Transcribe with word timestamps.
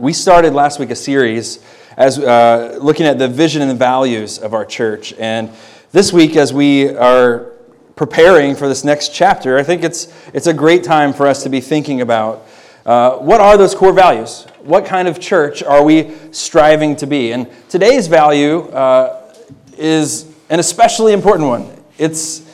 we 0.00 0.14
started 0.14 0.54
last 0.54 0.78
week 0.78 0.88
a 0.88 0.96
series 0.96 1.62
as 1.94 2.18
uh, 2.18 2.78
looking 2.80 3.04
at 3.04 3.18
the 3.18 3.28
vision 3.28 3.60
and 3.60 3.70
the 3.70 3.74
values 3.74 4.38
of 4.38 4.54
our 4.54 4.64
church. 4.64 5.12
And 5.18 5.50
this 5.92 6.10
week, 6.10 6.36
as 6.36 6.54
we 6.54 6.88
are 6.96 7.52
preparing 7.96 8.56
for 8.56 8.66
this 8.66 8.82
next 8.82 9.12
chapter, 9.12 9.58
I 9.58 9.62
think 9.62 9.84
it's, 9.84 10.10
it's 10.32 10.46
a 10.46 10.54
great 10.54 10.84
time 10.84 11.12
for 11.12 11.26
us 11.26 11.42
to 11.42 11.50
be 11.50 11.60
thinking 11.60 12.00
about 12.00 12.46
uh, 12.86 13.18
what 13.18 13.42
are 13.42 13.58
those 13.58 13.74
core 13.74 13.92
values? 13.92 14.46
What 14.60 14.86
kind 14.86 15.06
of 15.06 15.20
church 15.20 15.62
are 15.62 15.84
we 15.84 16.12
striving 16.30 16.96
to 16.96 17.06
be? 17.06 17.32
And 17.32 17.46
today's 17.68 18.06
value 18.06 18.70
uh, 18.70 19.34
is 19.76 20.32
an 20.48 20.60
especially 20.60 21.12
important 21.12 21.46
one. 21.46 21.70
It's 21.98 22.48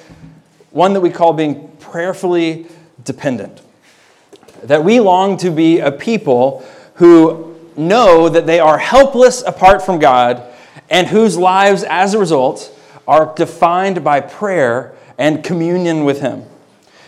one 0.73 0.95
that 0.95 1.01
we 1.01 1.11
call 1.11 1.33
being 1.33 1.69
prayerfully 1.79 2.67
dependent. 3.05 3.63
That 4.65 4.83
we 4.83 4.99
long 4.99 5.37
to 5.37 5.51
be 5.51 5.79
a 5.79 5.93
people 5.93 6.67
who 6.97 7.55
know 7.77 8.29
that 8.29 8.47
they 8.47 8.59
are 8.61 8.79
helpless 8.79 9.43
apart 9.43 9.85
from 9.85 9.99
God 9.99 10.43
and 10.89 11.07
whose 11.07 11.37
lives, 11.37 11.85
as 11.85 12.15
a 12.15 12.19
result, 12.19 12.73
are 13.07 13.35
defined 13.35 14.03
by 14.03 14.21
prayer 14.21 14.95
and 15.19 15.43
communion 15.45 16.05
with 16.05 16.21
Him. 16.21 16.45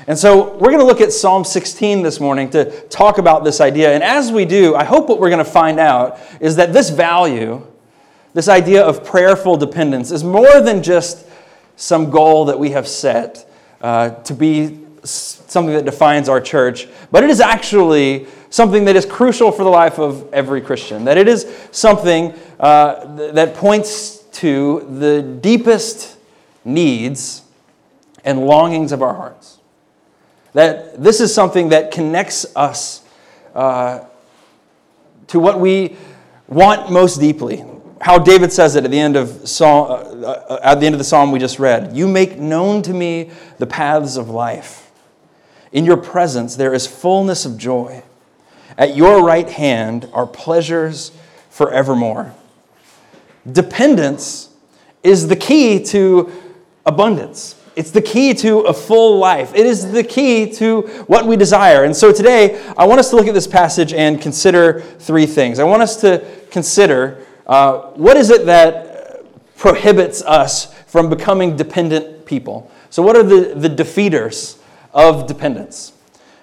And 0.07 0.19
so 0.19 0.55
we're 0.55 0.71
going 0.71 0.79
to 0.79 0.87
look 0.87 1.03
at 1.03 1.13
Psalm 1.13 1.45
16 1.45 2.03
this 2.03 2.19
morning 2.19 2.49
to 2.51 2.81
talk 2.89 3.19
about 3.19 3.45
this 3.45 3.61
idea. 3.61 3.93
And 3.93 4.03
as 4.03 4.33
we 4.33 4.47
do, 4.47 4.75
I 4.75 4.85
hope 4.85 5.09
what 5.09 5.21
we're 5.21 5.29
going 5.29 5.45
to 5.45 5.51
find 5.51 5.79
out 5.79 6.19
is 6.41 6.57
that 6.57 6.73
this 6.73 6.89
value, 6.89 7.67
this 8.33 8.49
idea 8.49 8.83
of 8.83 9.05
prayerful 9.05 9.59
dependence, 9.59 10.11
is 10.11 10.25
more 10.25 10.61
than 10.63 10.83
just 10.83 11.27
some 11.77 12.11
goal 12.11 12.47
that 12.47 12.59
we 12.59 12.71
have 12.71 12.89
set 12.89 13.49
uh, 13.83 14.11
to 14.11 14.35
be 14.35 14.81
something 15.05 15.75
that 15.75 15.85
defines 15.85 16.29
our 16.29 16.41
church, 16.41 16.89
but 17.11 17.23
it 17.23 17.31
is 17.31 17.41
actually 17.41 18.27
something 18.51 18.85
that 18.87 18.97
is 18.97 19.05
crucial 19.05 19.53
for 19.53 19.65
the 19.65 19.71
life 19.71 19.99
of 19.99 20.33
every 20.33 20.61
Christian. 20.61 21.05
That 21.05 21.19
it 21.19 21.29
is 21.29 21.47
something 21.71 22.35
uh, 22.59 23.33
that 23.33 23.55
points 23.55 24.19
to 24.33 24.87
the 24.99 25.23
deepest 25.23 26.17
needs 26.65 27.43
and 28.25 28.47
longings 28.47 28.93
of 28.93 29.03
our 29.03 29.15
hearts. 29.15 29.59
That 30.53 31.03
this 31.03 31.21
is 31.21 31.35
something 31.35 31.71
that 31.71 31.91
connects 31.91 32.47
us 32.57 33.03
uh, 33.55 34.05
to 35.29 35.41
what 35.41 35.61
we 35.61 35.97
want 36.47 36.91
most 36.91 37.21
deeply. 37.21 37.65
How 38.01 38.19
David 38.19 38.53
says 38.53 38.77
it 38.77 38.85
at 38.85 38.91
the 38.91 38.99
end 38.99 39.17
of 39.17 39.49
Psalm, 39.49 39.91
uh, 39.91 40.27
uh 40.27 40.61
at 40.63 40.81
the 40.81 40.87
end 40.87 40.95
of 40.95 40.99
the 40.99 41.05
psalm 41.05 41.33
we 41.33 41.39
just 41.39 41.59
read. 41.59 41.97
You 41.97 42.07
make 42.07 42.39
known 42.39 42.83
to 42.83 42.95
me 42.95 43.31
the 43.59 43.67
paths 43.67 44.17
of 44.17 44.31
life. 44.31 44.91
In 45.73 45.85
your 45.85 45.97
presence 45.97 46.57
there 46.57 46.73
is 46.73 46.87
fullness 46.87 47.45
of 47.45 47.59
joy. 47.59 48.03
At 48.79 48.97
your 48.97 49.25
right 49.25 49.51
hand 49.51 50.09
are 50.13 50.27
pleasures 50.27 51.11
forevermore. 51.51 52.33
Dependence 53.51 54.51
is 55.03 55.27
the 55.27 55.37
key 55.37 55.83
to 55.87 56.33
abundance. 56.87 57.57
It's 57.75 57.91
the 57.91 58.03
key 58.03 58.35
to 58.35 58.61
a 58.61 58.73
full 58.73 59.19
life. 59.19 59.55
It 59.55 59.67
is 59.67 59.91
the 59.93 60.05
key 60.05 60.51
to 60.55 60.83
what 61.07 61.27
we 61.27 61.37
desire. 61.37 61.85
And 61.85 61.95
so 61.95 62.13
today, 62.13 62.65
I 62.77 62.87
want 62.87 63.01
us 63.01 63.11
to 63.11 63.17
look 63.17 63.27
at 63.27 63.35
this 63.35 63.47
passage 63.47 63.93
and 63.93 64.21
consider 64.21 64.81
three 64.81 65.27
things. 65.27 65.59
I 65.59 65.65
want 65.65 65.83
us 65.83 66.01
to 66.01 66.25
consider 66.51 67.25
uh, 67.47 67.91
what 67.91 68.17
is 68.17 68.31
it 68.31 68.47
that 68.47 69.25
prohibits 69.57 70.23
us 70.23 70.73
from 70.85 71.09
becoming 71.09 71.57
dependent 71.57 72.27
people? 72.27 72.71
So, 72.91 73.03
what 73.03 73.17
are 73.17 73.23
the, 73.23 73.55
the 73.55 73.69
defeaters 73.69 74.59
of 74.93 75.27
dependence? 75.27 75.93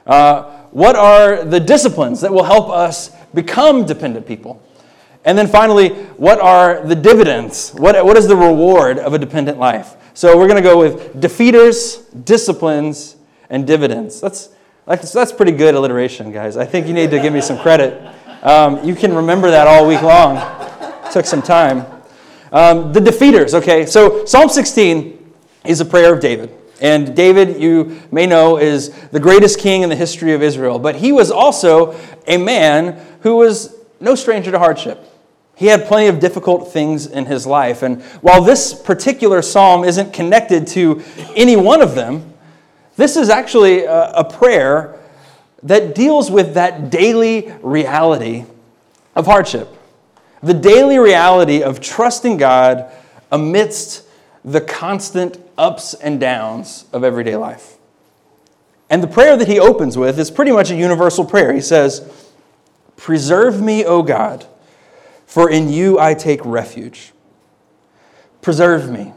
Uh, 0.05 0.64
what 0.75 0.97
are 0.97 1.45
the 1.45 1.61
disciplines 1.61 2.19
that 2.19 2.33
will 2.33 2.43
help 2.43 2.67
us 2.67 3.09
become 3.33 3.85
dependent 3.85 4.27
people? 4.27 4.61
And 5.23 5.37
then 5.37 5.47
finally, 5.47 5.91
what 6.17 6.41
are 6.41 6.85
the 6.85 6.95
dividends? 6.95 7.69
What, 7.69 8.05
what 8.05 8.17
is 8.17 8.27
the 8.27 8.35
reward 8.35 8.99
of 8.99 9.13
a 9.13 9.17
dependent 9.17 9.57
life? 9.57 9.95
So 10.13 10.37
we're 10.37 10.49
going 10.49 10.61
to 10.61 10.69
go 10.69 10.77
with 10.77 11.13
defeaters, 11.13 12.03
disciplines, 12.25 13.15
and 13.49 13.65
dividends. 13.65 14.19
That's, 14.19 14.49
that's, 14.85 15.13
that's 15.13 15.31
pretty 15.31 15.53
good 15.53 15.75
alliteration, 15.75 16.33
guys. 16.33 16.57
I 16.57 16.65
think 16.65 16.87
you 16.87 16.93
need 16.93 17.09
to 17.11 17.21
give 17.21 17.31
me 17.31 17.39
some 17.39 17.57
credit. 17.57 18.13
Um, 18.43 18.83
you 18.83 18.95
can 18.95 19.15
remember 19.15 19.49
that 19.51 19.67
all 19.67 19.87
week 19.87 20.01
long. 20.01 20.35
Took 21.13 21.25
some 21.25 21.41
time. 21.41 21.85
Um, 22.51 22.91
the 22.91 22.99
defeaters, 22.99 23.53
okay. 23.53 23.85
So 23.85 24.25
Psalm 24.25 24.49
16 24.49 25.35
is 25.63 25.79
a 25.79 25.85
prayer 25.85 26.13
of 26.13 26.19
David. 26.19 26.53
And 26.81 27.15
David, 27.15 27.61
you 27.61 28.01
may 28.11 28.25
know, 28.25 28.57
is 28.57 28.89
the 29.11 29.19
greatest 29.19 29.59
king 29.59 29.81
in 29.81 29.89
the 29.89 29.95
history 29.95 30.33
of 30.33 30.43
Israel. 30.43 30.77
But 30.79 30.95
he 30.95 31.11
was 31.11 31.31
also 31.31 31.97
a 32.27 32.37
man 32.37 32.99
who 33.21 33.37
was 33.37 33.75
no 33.99 34.15
stranger 34.15 34.51
to 34.51 34.59
hardship. 34.59 35.03
He 35.55 35.67
had 35.67 35.85
plenty 35.85 36.07
of 36.07 36.19
difficult 36.19 36.73
things 36.73 37.07
in 37.07 37.25
his 37.25 37.47
life. 37.47 37.81
And 37.81 38.01
while 38.21 38.41
this 38.41 38.73
particular 38.73 39.41
psalm 39.41 39.85
isn't 39.85 40.13
connected 40.13 40.67
to 40.67 41.01
any 41.35 41.55
one 41.55 41.81
of 41.81 41.95
them, 41.95 42.33
this 42.97 43.15
is 43.15 43.29
actually 43.29 43.85
a, 43.85 44.11
a 44.11 44.23
prayer 44.23 44.99
that 45.63 45.95
deals 45.95 46.29
with 46.29 46.55
that 46.55 46.89
daily 46.89 47.53
reality 47.61 48.45
of 49.15 49.25
hardship. 49.25 49.69
The 50.43 50.53
daily 50.53 50.99
reality 50.99 51.63
of 51.63 51.79
trusting 51.79 52.37
God 52.37 52.91
amidst 53.31 54.04
the 54.45 54.61
constant 54.61 55.39
ups 55.57 55.95
and 55.95 56.19
downs 56.19 56.85
of 56.93 57.03
everyday 57.03 57.35
life. 57.35 57.77
And 58.91 59.01
the 59.01 59.07
prayer 59.07 59.35
that 59.35 59.47
he 59.47 59.59
opens 59.59 59.97
with 59.97 60.19
is 60.19 60.29
pretty 60.29 60.51
much 60.51 60.69
a 60.69 60.75
universal 60.75 61.25
prayer. 61.25 61.51
He 61.51 61.61
says, 61.61 62.31
Preserve 62.95 63.59
me, 63.59 63.83
O 63.83 64.03
God, 64.03 64.45
for 65.25 65.49
in 65.49 65.69
you 65.69 65.99
I 65.99 66.13
take 66.13 66.45
refuge. 66.45 67.11
Preserve 68.41 68.89
me. 68.89 69.13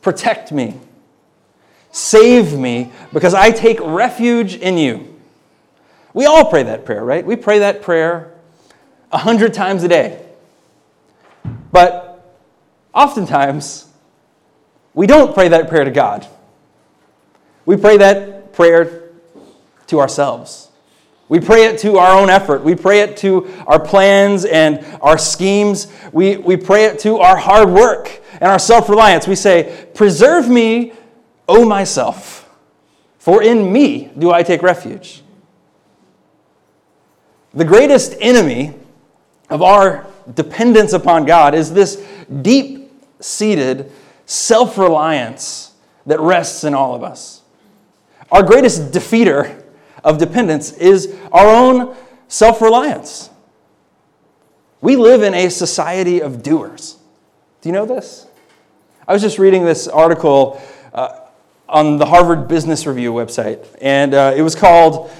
Protect 0.00 0.50
me. 0.50 0.80
Save 1.92 2.54
me, 2.54 2.90
because 3.12 3.34
I 3.34 3.50
take 3.50 3.78
refuge 3.80 4.54
in 4.54 4.78
you. 4.78 5.14
We 6.14 6.24
all 6.24 6.48
pray 6.48 6.62
that 6.62 6.86
prayer, 6.86 7.04
right? 7.04 7.24
We 7.24 7.36
pray 7.36 7.58
that 7.58 7.82
prayer 7.82 8.32
a 9.12 9.18
hundred 9.18 9.52
times 9.52 9.82
a 9.82 9.88
day. 9.88 10.24
But 11.70 12.17
oftentimes, 12.98 13.86
we 14.92 15.06
don't 15.06 15.32
pray 15.32 15.48
that 15.48 15.68
prayer 15.68 15.84
to 15.84 15.90
God. 15.90 16.26
We 17.64 17.76
pray 17.76 17.98
that 17.98 18.52
prayer 18.52 19.10
to 19.86 20.00
ourselves. 20.00 20.70
We 21.28 21.40
pray 21.40 21.66
it 21.66 21.78
to 21.80 21.98
our 21.98 22.18
own 22.18 22.30
effort. 22.30 22.64
We 22.64 22.74
pray 22.74 23.00
it 23.00 23.18
to 23.18 23.46
our 23.66 23.78
plans 23.78 24.44
and 24.44 24.84
our 25.02 25.18
schemes. 25.18 25.86
We, 26.12 26.38
we 26.38 26.56
pray 26.56 26.86
it 26.86 26.98
to 27.00 27.18
our 27.18 27.36
hard 27.36 27.68
work 27.68 28.22
and 28.40 28.44
our 28.44 28.58
self 28.58 28.88
reliance. 28.88 29.28
We 29.28 29.36
say, 29.36 29.88
Preserve 29.94 30.48
me, 30.48 30.92
O 31.46 31.64
myself, 31.66 32.48
for 33.18 33.42
in 33.42 33.72
me 33.72 34.10
do 34.18 34.32
I 34.32 34.42
take 34.42 34.62
refuge. 34.62 35.22
The 37.52 37.64
greatest 37.64 38.14
enemy 38.20 38.74
of 39.50 39.62
our 39.62 40.06
dependence 40.34 40.92
upon 40.92 41.26
God 41.26 41.54
is 41.54 41.72
this 41.72 42.04
deep 42.42 42.77
seated 43.20 43.90
self 44.26 44.78
reliance 44.78 45.72
that 46.06 46.20
rests 46.20 46.64
in 46.64 46.74
all 46.74 46.94
of 46.94 47.02
us. 47.02 47.42
Our 48.30 48.42
greatest 48.42 48.90
defeater 48.92 49.62
of 50.04 50.18
dependence 50.18 50.72
is 50.72 51.14
our 51.32 51.48
own 51.48 51.96
self 52.28 52.60
reliance. 52.60 53.30
We 54.80 54.96
live 54.96 55.22
in 55.22 55.34
a 55.34 55.48
society 55.48 56.20
of 56.20 56.42
doers. 56.42 56.96
Do 57.60 57.68
you 57.68 57.72
know 57.72 57.86
this? 57.86 58.26
I 59.06 59.12
was 59.12 59.22
just 59.22 59.38
reading 59.38 59.64
this 59.64 59.88
article 59.88 60.60
uh, 60.92 61.20
on 61.68 61.96
the 61.96 62.06
Harvard 62.06 62.46
Business 62.46 62.86
Review 62.86 63.12
website, 63.12 63.66
and 63.80 64.14
uh, 64.14 64.34
it 64.36 64.42
was 64.42 64.54
called 64.54 65.10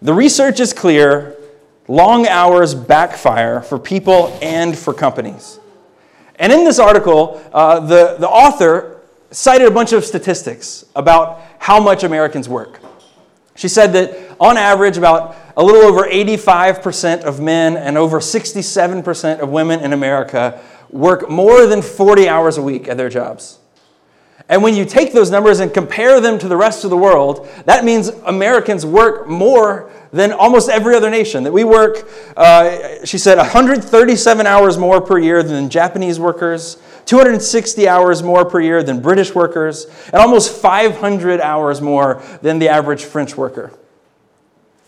The 0.00 0.14
Research 0.14 0.60
is 0.60 0.72
Clear 0.72 1.36
Long 1.88 2.28
Hours 2.28 2.74
Backfire 2.74 3.62
for 3.62 3.78
People 3.78 4.38
and 4.40 4.78
for 4.78 4.94
Companies. 4.94 5.58
And 6.40 6.52
in 6.52 6.64
this 6.64 6.80
article, 6.80 7.40
uh, 7.52 7.78
the, 7.80 8.16
the 8.18 8.28
author 8.28 9.02
cited 9.30 9.68
a 9.68 9.70
bunch 9.70 9.92
of 9.92 10.04
statistics 10.04 10.84
about 10.96 11.40
how 11.58 11.78
much 11.78 12.02
Americans 12.02 12.48
work. 12.48 12.80
She 13.54 13.68
said 13.68 13.92
that 13.92 14.36
on 14.40 14.56
average, 14.56 14.96
about 14.96 15.36
a 15.56 15.62
little 15.62 15.82
over 15.82 16.04
85% 16.04 17.22
of 17.22 17.40
men 17.40 17.76
and 17.76 17.98
over 17.98 18.18
67% 18.18 19.40
of 19.40 19.50
women 19.50 19.80
in 19.80 19.92
America 19.92 20.60
work 20.88 21.28
more 21.28 21.66
than 21.66 21.82
40 21.82 22.28
hours 22.28 22.56
a 22.56 22.62
week 22.62 22.88
at 22.88 22.96
their 22.96 23.10
jobs. 23.10 23.59
And 24.50 24.64
when 24.64 24.74
you 24.74 24.84
take 24.84 25.12
those 25.12 25.30
numbers 25.30 25.60
and 25.60 25.72
compare 25.72 26.20
them 26.20 26.36
to 26.40 26.48
the 26.48 26.56
rest 26.56 26.82
of 26.82 26.90
the 26.90 26.96
world, 26.96 27.48
that 27.66 27.84
means 27.84 28.08
Americans 28.08 28.84
work 28.84 29.28
more 29.28 29.88
than 30.12 30.32
almost 30.32 30.68
every 30.68 30.96
other 30.96 31.08
nation. 31.08 31.44
That 31.44 31.52
we 31.52 31.62
work, 31.62 32.10
uh, 32.36 33.04
she 33.04 33.16
said, 33.16 33.38
137 33.38 34.46
hours 34.48 34.76
more 34.76 35.00
per 35.00 35.20
year 35.20 35.44
than 35.44 35.70
Japanese 35.70 36.18
workers, 36.18 36.82
260 37.06 37.86
hours 37.86 38.24
more 38.24 38.44
per 38.44 38.60
year 38.60 38.82
than 38.82 39.00
British 39.00 39.36
workers, 39.36 39.86
and 40.06 40.16
almost 40.16 40.50
500 40.60 41.40
hours 41.40 41.80
more 41.80 42.20
than 42.42 42.58
the 42.58 42.68
average 42.68 43.04
French 43.04 43.36
worker. 43.36 43.72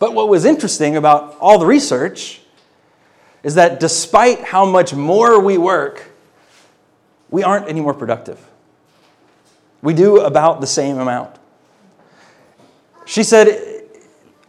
But 0.00 0.12
what 0.12 0.28
was 0.28 0.44
interesting 0.44 0.96
about 0.96 1.36
all 1.38 1.60
the 1.60 1.66
research 1.66 2.40
is 3.44 3.54
that 3.54 3.78
despite 3.78 4.40
how 4.40 4.64
much 4.64 4.92
more 4.92 5.38
we 5.38 5.56
work, 5.56 6.10
we 7.30 7.44
aren't 7.44 7.68
any 7.68 7.80
more 7.80 7.94
productive. 7.94 8.44
We 9.82 9.94
do 9.94 10.20
about 10.20 10.60
the 10.60 10.66
same 10.66 10.98
amount. 10.98 11.36
She 13.04 13.24
said, 13.24 13.72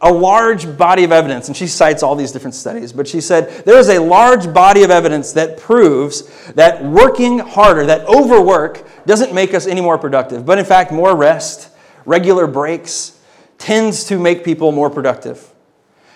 a 0.00 0.12
large 0.12 0.76
body 0.76 1.02
of 1.04 1.12
evidence, 1.12 1.48
and 1.48 1.56
she 1.56 1.66
cites 1.66 2.02
all 2.02 2.14
these 2.14 2.30
different 2.30 2.54
studies, 2.54 2.92
but 2.92 3.08
she 3.08 3.22
said 3.22 3.64
there 3.64 3.78
is 3.78 3.88
a 3.88 3.98
large 3.98 4.52
body 4.52 4.82
of 4.82 4.90
evidence 4.90 5.32
that 5.32 5.58
proves 5.58 6.52
that 6.52 6.84
working 6.84 7.38
harder, 7.38 7.86
that 7.86 8.06
overwork, 8.06 8.86
doesn't 9.06 9.32
make 9.32 9.54
us 9.54 9.66
any 9.66 9.80
more 9.80 9.96
productive, 9.96 10.44
but 10.44 10.58
in 10.58 10.64
fact, 10.66 10.92
more 10.92 11.16
rest, 11.16 11.70
regular 12.04 12.46
breaks, 12.46 13.18
tends 13.56 14.04
to 14.04 14.18
make 14.18 14.44
people 14.44 14.72
more 14.72 14.90
productive. 14.90 15.50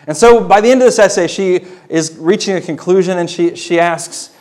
And 0.07 0.15
so 0.15 0.47
by 0.47 0.61
the 0.61 0.71
end 0.71 0.83
of 0.83 0.87
this 0.87 0.99
essay, 0.99 1.27
she 1.27 1.67
is 1.89 2.17
reaching 2.19 2.57
a 2.57 2.61
conclusion 2.61 3.19
and 3.19 3.29
she, 3.29 3.57
she 3.57 3.81
asks, 3.81 4.35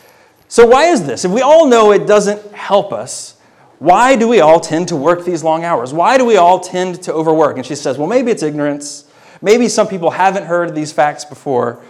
So 0.48 0.66
why 0.66 0.86
is 0.86 1.06
this? 1.06 1.24
If 1.24 1.30
we 1.30 1.40
all 1.40 1.66
know 1.66 1.92
it 1.92 2.06
doesn't 2.06 2.52
help 2.52 2.92
us, 2.92 3.37
why 3.78 4.16
do 4.16 4.26
we 4.26 4.40
all 4.40 4.60
tend 4.60 4.88
to 4.88 4.96
work 4.96 5.24
these 5.24 5.44
long 5.44 5.64
hours? 5.64 5.92
Why 5.92 6.18
do 6.18 6.24
we 6.24 6.36
all 6.36 6.58
tend 6.60 7.02
to 7.04 7.12
overwork? 7.12 7.56
And 7.56 7.64
she 7.64 7.74
says, 7.74 7.96
Well, 7.98 8.08
maybe 8.08 8.30
it's 8.30 8.42
ignorance. 8.42 9.04
Maybe 9.40 9.68
some 9.68 9.86
people 9.86 10.10
haven't 10.10 10.44
heard 10.46 10.74
these 10.74 10.92
facts 10.92 11.24
before, 11.24 11.82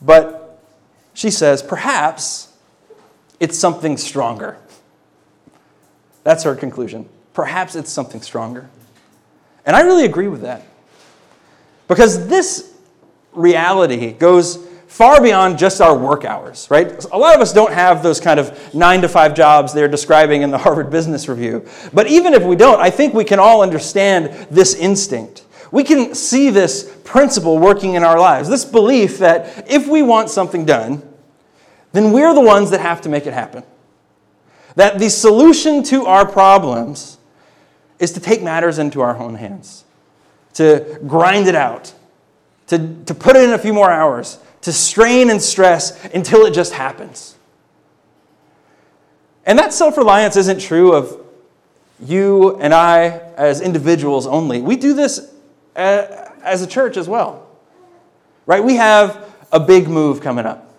but 0.00 0.46
she 1.16 1.30
says, 1.30 1.62
perhaps 1.62 2.52
it's 3.40 3.58
something 3.58 3.96
stronger. 3.96 4.56
That's 6.24 6.44
her 6.44 6.54
conclusion. 6.54 7.08
Perhaps 7.32 7.74
it's 7.74 7.90
something 7.90 8.20
stronger. 8.20 8.68
And 9.64 9.76
I 9.76 9.80
really 9.80 10.04
agree 10.04 10.28
with 10.28 10.42
that. 10.42 10.62
Because 11.88 12.28
this 12.28 12.74
reality 13.32 14.12
goes 14.12 14.65
far 14.96 15.20
beyond 15.20 15.58
just 15.58 15.80
our 15.80 15.96
work 15.96 16.24
hours, 16.24 16.66
right? 16.70 17.04
A 17.12 17.18
lot 17.18 17.34
of 17.34 17.40
us 17.40 17.52
don't 17.52 17.72
have 17.72 18.02
those 18.02 18.18
kind 18.18 18.40
of 18.40 18.74
nine 18.74 19.02
to 19.02 19.08
five 19.08 19.34
jobs 19.34 19.72
they're 19.72 19.88
describing 19.88 20.42
in 20.42 20.50
the 20.50 20.58
Harvard 20.66 20.90
Business 20.90 21.28
Review. 21.28 21.66
But 21.92 22.06
even 22.06 22.32
if 22.34 22.42
we 22.42 22.56
don't, 22.56 22.80
I 22.80 22.90
think 22.90 23.14
we 23.14 23.24
can 23.24 23.38
all 23.38 23.62
understand 23.62 24.48
this 24.50 24.74
instinct 24.74 25.42
we 25.70 25.84
can 25.84 26.14
see 26.14 26.50
this 26.50 26.96
principle 27.04 27.58
working 27.58 27.94
in 27.94 28.02
our 28.02 28.18
lives 28.18 28.48
this 28.48 28.64
belief 28.64 29.18
that 29.18 29.70
if 29.70 29.86
we 29.86 30.02
want 30.02 30.30
something 30.30 30.64
done, 30.64 31.02
then 31.92 32.12
we're 32.12 32.34
the 32.34 32.40
ones 32.40 32.70
that 32.70 32.80
have 32.80 33.00
to 33.02 33.08
make 33.08 33.26
it 33.26 33.32
happen. 33.32 33.64
That 34.74 34.98
the 34.98 35.08
solution 35.08 35.82
to 35.84 36.06
our 36.06 36.26
problems 36.26 37.18
is 37.98 38.12
to 38.12 38.20
take 38.20 38.42
matters 38.42 38.78
into 38.78 39.00
our 39.00 39.16
own 39.16 39.34
hands, 39.36 39.84
to 40.54 41.00
grind 41.06 41.48
it 41.48 41.54
out, 41.54 41.94
to, 42.68 42.96
to 43.04 43.14
put 43.14 43.36
in 43.36 43.50
a 43.50 43.58
few 43.58 43.72
more 43.72 43.90
hours, 43.90 44.38
to 44.62 44.72
strain 44.72 45.30
and 45.30 45.40
stress 45.40 46.04
until 46.06 46.46
it 46.46 46.52
just 46.52 46.72
happens. 46.72 47.36
And 49.44 49.58
that 49.58 49.72
self 49.72 49.96
reliance 49.96 50.36
isn't 50.36 50.60
true 50.60 50.92
of 50.92 51.24
you 52.00 52.56
and 52.58 52.74
I 52.74 53.08
as 53.36 53.60
individuals 53.60 54.26
only. 54.26 54.60
We 54.60 54.76
do 54.76 54.92
this 54.92 55.32
uh, 55.76 56.30
as 56.42 56.62
a 56.62 56.66
church 56.66 56.96
as 56.96 57.08
well. 57.08 57.46
Right? 58.44 58.62
We 58.62 58.76
have 58.76 59.32
a 59.52 59.60
big 59.60 59.88
move 59.88 60.20
coming 60.20 60.46
up. 60.46 60.74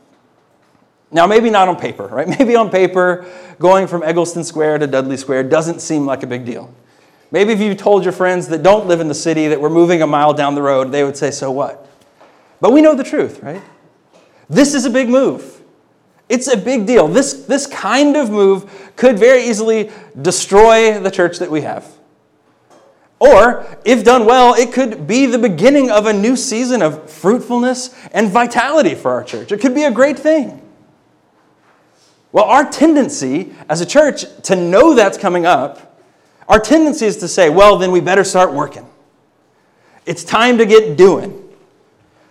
Now, 1.12 1.26
maybe 1.26 1.50
not 1.50 1.70
on 1.70 1.78
paper, 1.78 2.08
right? 2.08 2.28
Maybe 2.40 2.56
on 2.58 2.70
paper, 2.70 3.26
going 3.60 3.88
from 3.88 4.04
Eggleston 4.04 4.44
Square 4.44 4.80
to 4.80 4.88
Dudley 4.88 5.16
Square 5.16 5.44
doesn't 5.44 5.80
seem 5.80 6.06
like 6.06 6.24
a 6.24 6.28
big 6.28 6.46
deal. 6.46 6.74
Maybe 7.32 7.54
if 7.54 7.60
you 7.60 7.76
told 7.76 8.04
your 8.04 8.14
friends 8.14 8.48
that 8.48 8.64
don't 8.64 8.88
live 8.88 9.00
in 9.00 9.08
the 9.08 9.14
city 9.14 9.48
that 9.48 9.60
we're 9.60 9.70
moving 9.70 10.02
a 10.02 10.08
mile 10.08 10.34
down 10.34 10.56
the 10.56 10.62
road, 10.62 10.92
they 10.92 11.04
would 11.04 11.18
say, 11.18 11.32
So 11.32 11.52
what? 11.52 11.88
But 12.62 12.72
we 12.72 12.82
know 12.82 12.96
the 12.96 13.04
truth, 13.04 13.42
right? 13.44 13.62
This 14.50 14.74
is 14.74 14.86
a 14.86 14.90
big 14.90 15.10
move. 15.10 15.62
It's 16.30 16.48
a 16.48 16.58
big 16.58 16.86
deal. 16.86 17.08
This, 17.08 17.46
this 17.46 17.68
kind 17.68 18.18
of 18.18 18.30
move 18.30 18.92
could 18.96 19.18
very 19.18 19.44
easily 19.44 19.92
destroy 20.22 21.00
the 21.00 21.12
church 21.12 21.40
that 21.40 21.50
we 21.50 21.62
have. 21.62 21.86
Or, 23.20 23.66
if 23.84 24.04
done 24.04 24.26
well, 24.26 24.54
it 24.54 24.74
could 24.74 25.08
be 25.08 25.26
the 25.26 25.40
beginning 25.40 25.90
of 25.90 26.06
a 26.06 26.14
new 26.14 26.36
season 26.36 26.82
of 26.82 27.10
fruitfulness 27.10 27.94
and 28.12 28.30
vitality 28.30 28.94
for 28.94 29.12
our 29.12 29.24
church. 29.24 29.52
It 29.52 29.60
could 29.60 29.74
be 29.74 29.84
a 29.84 29.92
great 29.92 30.20
thing. 30.20 30.62
Well, 32.32 32.46
our 32.46 32.70
tendency 32.70 33.56
as 33.70 33.82
a 33.82 33.86
church 33.86 34.26
to 34.44 34.56
know 34.56 34.94
that's 34.94 35.18
coming 35.18 35.46
up, 35.46 35.87
our 36.48 36.60
tendency 36.60 37.06
is 37.06 37.18
to 37.18 37.28
say, 37.28 37.50
well, 37.50 37.78
then 37.78 37.92
we 37.92 38.00
better 38.00 38.24
start 38.24 38.54
working. 38.54 38.88
It's 40.06 40.24
time 40.24 40.58
to 40.60 40.66
get 40.66 40.98
doing. 40.98 41.44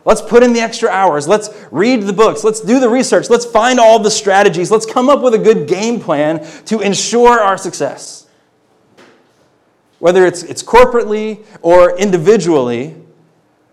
Let's 0.05 0.23
put 0.23 0.43
in 0.43 0.53
the 0.53 0.61
extra 0.61 0.89
hours. 0.89 1.27
Let's 1.27 1.51
read 1.71 2.03
the 2.03 2.13
books. 2.13 2.45
Let's 2.45 2.61
do 2.61 2.81
the 2.81 2.89
research. 2.89 3.29
Let's 3.29 3.45
find 3.45 3.81
all 3.81 3.99
the 3.99 4.11
strategies. 4.11 4.71
Let's 4.71 4.87
come 4.87 5.09
up 5.09 5.21
with 5.21 5.35
a 5.35 5.39
good 5.39 5.69
game 5.69 6.01
plan 6.01 6.47
to 6.67 6.81
ensure 6.81 7.41
our 7.41 7.59
success 7.59 8.27
whether 9.99 10.27
it's, 10.27 10.43
it's 10.43 10.63
corporately 10.63 11.45
or 11.63 11.99
individually, 11.99 12.95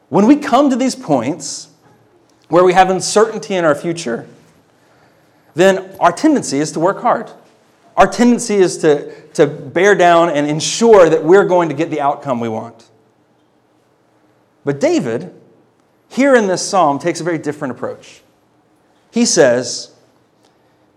when 0.09 0.25
we 0.25 0.35
come 0.35 0.69
to 0.69 0.75
these 0.75 0.95
points 0.95 1.69
where 2.47 2.63
we 2.63 2.73
have 2.73 2.89
uncertainty 2.89 3.55
in 3.55 3.65
our 3.65 3.75
future, 3.75 4.27
then 5.55 5.95
our 5.99 6.11
tendency 6.11 6.59
is 6.59 6.71
to 6.71 6.79
work 6.79 7.01
hard. 7.01 7.29
Our 7.95 8.07
tendency 8.07 8.55
is 8.55 8.77
to, 8.79 9.27
to 9.31 9.45
bear 9.45 9.95
down 9.95 10.29
and 10.29 10.47
ensure 10.47 11.09
that 11.09 11.23
we're 11.23 11.45
going 11.45 11.69
to 11.69 11.75
get 11.75 11.91
the 11.91 12.01
outcome 12.01 12.39
we 12.39 12.49
want. 12.49 12.89
But 14.65 14.79
David, 14.79 15.33
here 16.09 16.35
in 16.35 16.47
this 16.47 16.67
psalm, 16.67 16.99
takes 16.99 17.21
a 17.21 17.23
very 17.23 17.37
different 17.37 17.73
approach. 17.73 18.21
He 19.11 19.25
says, 19.25 19.91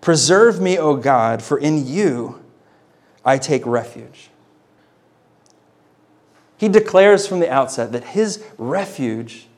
Preserve 0.01 0.61
me, 0.61 0.79
O 0.79 0.97
God, 0.97 1.43
for 1.43 1.59
in 1.59 1.87
you 1.87 2.43
I 3.25 3.39
take 3.39 3.67
refuge. 3.67 4.31
He 6.59 6.69
declares 6.69 7.27
from 7.27 7.41
the 7.41 7.51
outset 7.51 7.93
that 7.93 8.05
his 8.05 8.43
refuge 8.57 9.49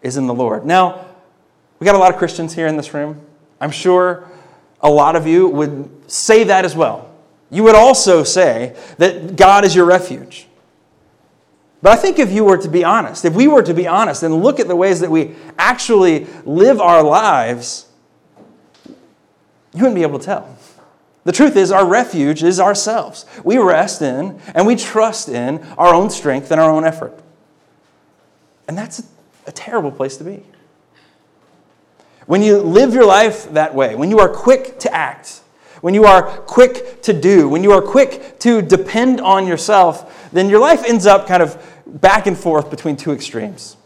is 0.00 0.16
in 0.16 0.26
the 0.26 0.34
Lord. 0.34 0.64
Now, 0.64 1.06
we 1.78 1.84
got 1.84 1.94
a 1.94 1.98
lot 1.98 2.10
of 2.10 2.18
Christians 2.18 2.54
here 2.54 2.66
in 2.66 2.76
this 2.76 2.94
room. 2.94 3.24
I'm 3.60 3.70
sure 3.70 4.28
a 4.82 4.90
lot 4.90 5.16
of 5.16 5.26
you 5.26 5.48
would 5.48 6.10
say 6.10 6.44
that 6.44 6.64
as 6.64 6.74
well. 6.74 7.10
You 7.50 7.62
would 7.64 7.74
also 7.74 8.24
say 8.24 8.76
that 8.98 9.36
God 9.36 9.64
is 9.64 9.74
your 9.74 9.84
refuge. 9.84 10.46
But 11.82 11.92
I 11.92 11.96
think 11.96 12.18
if 12.18 12.30
you 12.30 12.44
were 12.44 12.56
to 12.56 12.68
be 12.68 12.84
honest, 12.84 13.24
if 13.24 13.34
we 13.34 13.48
were 13.48 13.62
to 13.62 13.74
be 13.74 13.86
honest 13.86 14.22
and 14.22 14.42
look 14.42 14.60
at 14.60 14.68
the 14.68 14.76
ways 14.76 15.00
that 15.00 15.10
we 15.10 15.34
actually 15.58 16.26
live 16.44 16.80
our 16.80 17.02
lives, 17.02 17.86
you 18.86 19.80
wouldn't 19.80 19.96
be 19.96 20.02
able 20.02 20.18
to 20.18 20.24
tell. 20.24 20.56
The 21.24 21.32
truth 21.32 21.56
is, 21.56 21.70
our 21.70 21.86
refuge 21.86 22.42
is 22.42 22.58
ourselves. 22.58 23.26
We 23.44 23.58
rest 23.58 24.02
in 24.02 24.40
and 24.54 24.66
we 24.66 24.76
trust 24.76 25.28
in 25.28 25.62
our 25.78 25.94
own 25.94 26.10
strength 26.10 26.50
and 26.50 26.60
our 26.60 26.70
own 26.70 26.84
effort. 26.84 27.18
And 28.66 28.76
that's 28.76 29.06
a, 29.46 29.52
terrible 29.52 29.90
place 29.92 30.16
to 30.16 30.24
be. 30.24 30.42
When 32.26 32.42
you 32.42 32.58
live 32.58 32.94
your 32.94 33.04
life 33.04 33.50
that 33.52 33.74
way, 33.74 33.94
when 33.94 34.10
you 34.10 34.18
are 34.20 34.28
quick 34.28 34.78
to 34.80 34.94
act, 34.94 35.40
when 35.80 35.94
you 35.94 36.04
are 36.04 36.22
quick 36.22 37.02
to 37.02 37.12
do, 37.12 37.48
when 37.48 37.64
you 37.64 37.72
are 37.72 37.82
quick 37.82 38.38
to 38.40 38.62
depend 38.62 39.20
on 39.20 39.46
yourself, 39.46 40.30
then 40.32 40.48
your 40.48 40.60
life 40.60 40.84
ends 40.86 41.06
up 41.06 41.26
kind 41.26 41.42
of 41.42 41.60
back 41.86 42.26
and 42.26 42.38
forth 42.38 42.70
between 42.70 42.96
two 42.96 43.12
extremes. 43.12 43.76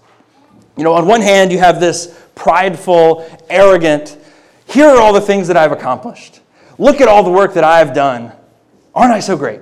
You 0.76 0.84
know, 0.84 0.92
on 0.92 1.06
one 1.06 1.22
hand, 1.22 1.50
you 1.50 1.58
have 1.58 1.80
this 1.80 2.22
prideful, 2.34 3.26
arrogant, 3.48 4.18
here 4.66 4.86
are 4.86 5.00
all 5.00 5.12
the 5.12 5.20
things 5.20 5.48
that 5.48 5.56
I've 5.56 5.72
accomplished. 5.72 6.40
Look 6.78 7.00
at 7.00 7.08
all 7.08 7.22
the 7.22 7.30
work 7.30 7.54
that 7.54 7.64
I've 7.64 7.94
done. 7.94 8.32
Aren't 8.94 9.12
I 9.12 9.20
so 9.20 9.36
great? 9.36 9.60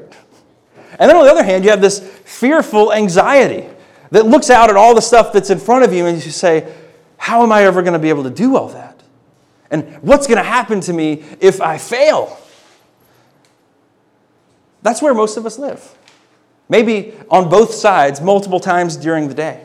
And 0.99 1.09
then 1.09 1.17
on 1.17 1.25
the 1.25 1.31
other 1.31 1.45
hand, 1.45 1.65
you 1.65 1.71
have 1.71 1.81
this 1.81 2.01
fearful 2.01 2.93
anxiety 2.93 3.69
that 4.11 4.27
looks 4.27 4.51
out 4.51 4.71
at 4.71 4.77
all 4.77 4.95
the 4.95 5.03
stuff 5.03 5.33
that's 5.33 5.51
in 5.51 5.59
front 5.59 5.85
of 5.85 5.93
you 5.93 6.07
and 6.07 6.25
you 6.25 6.31
say, 6.31 6.73
How 7.25 7.43
am 7.43 7.53
I 7.53 7.65
ever 7.65 7.81
going 7.81 7.95
to 7.95 7.99
be 7.99 8.11
able 8.11 8.25
to 8.25 8.31
do 8.31 8.55
all 8.55 8.69
that? 8.69 9.03
And 9.71 9.95
what's 10.03 10.27
going 10.27 10.37
to 10.37 10.45
happen 10.45 10.83
to 10.83 10.93
me 10.93 11.25
if 11.41 11.63
I 11.63 11.79
fail? 11.79 12.39
That's 14.83 15.01
where 15.01 15.15
most 15.15 15.39
of 15.39 15.47
us 15.47 15.59
live. 15.59 15.97
Maybe 16.69 17.15
on 17.31 17.49
both 17.49 17.73
sides, 17.73 18.21
multiple 18.21 18.61
times 18.61 18.95
during 18.99 19.29
the 19.29 19.35
day. 19.35 19.65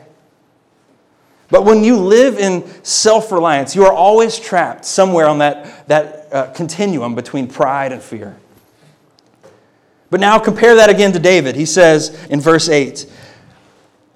But 1.50 1.66
when 1.66 1.84
you 1.84 1.98
live 1.98 2.38
in 2.38 2.66
self 2.82 3.30
reliance, 3.30 3.76
you 3.76 3.84
are 3.84 3.92
always 3.92 4.38
trapped 4.38 4.86
somewhere 4.86 5.26
on 5.26 5.36
that, 5.40 5.86
that 5.86 6.32
uh, 6.32 6.50
continuum 6.52 7.14
between 7.14 7.46
pride 7.46 7.92
and 7.92 8.02
fear. 8.02 8.38
But 10.08 10.20
now 10.20 10.38
compare 10.38 10.76
that 10.76 10.88
again 10.88 11.12
to 11.12 11.18
David. 11.18 11.56
He 11.56 11.66
says 11.66 12.24
in 12.30 12.40
verse 12.40 12.70
8, 12.70 13.04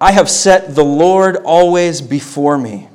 I 0.00 0.12
have 0.12 0.30
set 0.30 0.74
the 0.74 0.82
Lord 0.82 1.36
always 1.36 2.00
before 2.00 2.56
me. 2.56 2.88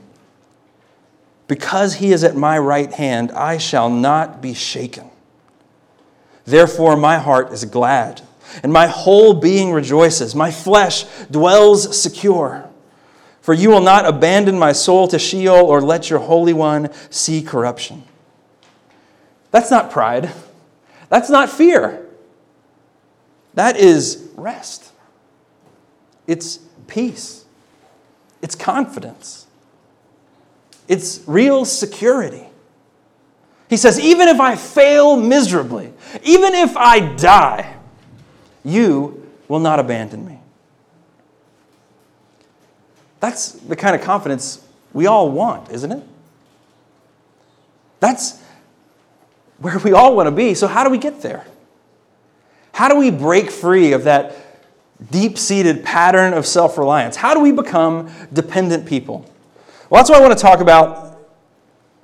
Because 1.50 1.96
he 1.96 2.12
is 2.12 2.24
at 2.24 2.36
my 2.36 2.60
right 2.60 2.94
hand, 2.94 3.32
I 3.32 3.58
shall 3.58 3.90
not 3.90 4.40
be 4.40 4.54
shaken. 4.54 5.10
Therefore, 6.46 6.96
my 6.96 7.18
heart 7.18 7.52
is 7.52 7.66
glad, 7.66 8.22
and 8.62 8.72
my 8.72 8.86
whole 8.86 9.34
being 9.34 9.72
rejoices. 9.74 10.36
My 10.36 10.52
flesh 10.52 11.06
dwells 11.32 12.00
secure. 12.00 12.70
For 13.42 13.56
you 13.56 13.72
will 13.72 13.82
not 13.82 14.06
abandon 14.06 14.60
my 14.60 14.74
soul 14.74 15.08
to 15.08 15.18
Sheol 15.18 15.66
or 15.66 15.82
let 15.82 16.08
your 16.12 16.20
Holy 16.20 16.54
One 16.54 16.92
see 17.10 17.42
corruption. 17.42 18.04
That's 19.50 19.72
not 19.72 19.90
pride. 19.90 20.30
That's 21.10 21.32
not 21.32 21.50
fear. 21.50 22.06
That 23.56 23.76
is 23.76 24.30
rest. 24.36 24.92
It's 26.28 26.60
peace. 26.86 27.46
It's 28.44 28.54
confidence. 28.54 29.48
It's 30.90 31.22
real 31.28 31.64
security. 31.64 32.48
He 33.70 33.78
says, 33.78 34.00
even 34.00 34.28
if 34.28 34.40
I 34.40 34.56
fail 34.56 35.16
miserably, 35.16 35.94
even 36.24 36.56
if 36.56 36.76
I 36.76 37.00
die, 37.16 37.78
you 38.66 39.30
will 39.48 39.60
not 39.60 39.80
abandon 39.80 40.26
me. 40.26 40.40
That's 43.20 43.52
the 43.52 43.76
kind 43.76 43.96
of 43.96 44.02
confidence 44.02 44.66
we 44.92 45.06
all 45.06 45.30
want, 45.30 45.70
isn't 45.70 45.92
it? 45.92 46.04
That's 48.00 48.42
where 49.60 49.78
we 49.78 49.94
all 49.94 50.16
want 50.16 50.28
to 50.28 50.32
be. 50.32 50.56
So, 50.56 50.68
how 50.68 50.84
do 50.84 50.90
we 50.90 50.98
get 50.98 51.22
there? 51.22 51.46
How 52.72 52.88
do 52.88 52.96
we 52.96 53.12
break 53.12 53.52
free 53.52 53.92
of 53.92 54.06
that 54.06 54.36
deep 55.12 55.38
seated 55.38 55.84
pattern 55.84 56.34
of 56.34 56.48
self 56.48 56.78
reliance? 56.78 57.18
How 57.18 57.34
do 57.34 57.42
we 57.42 57.52
become 57.52 58.10
dependent 58.34 58.88
people? 58.88 59.30
Well, 59.90 60.00
that's 60.00 60.10
why 60.10 60.18
I 60.18 60.22
want 60.22 60.38
to 60.38 60.42
talk 60.42 60.60
about 60.60 61.20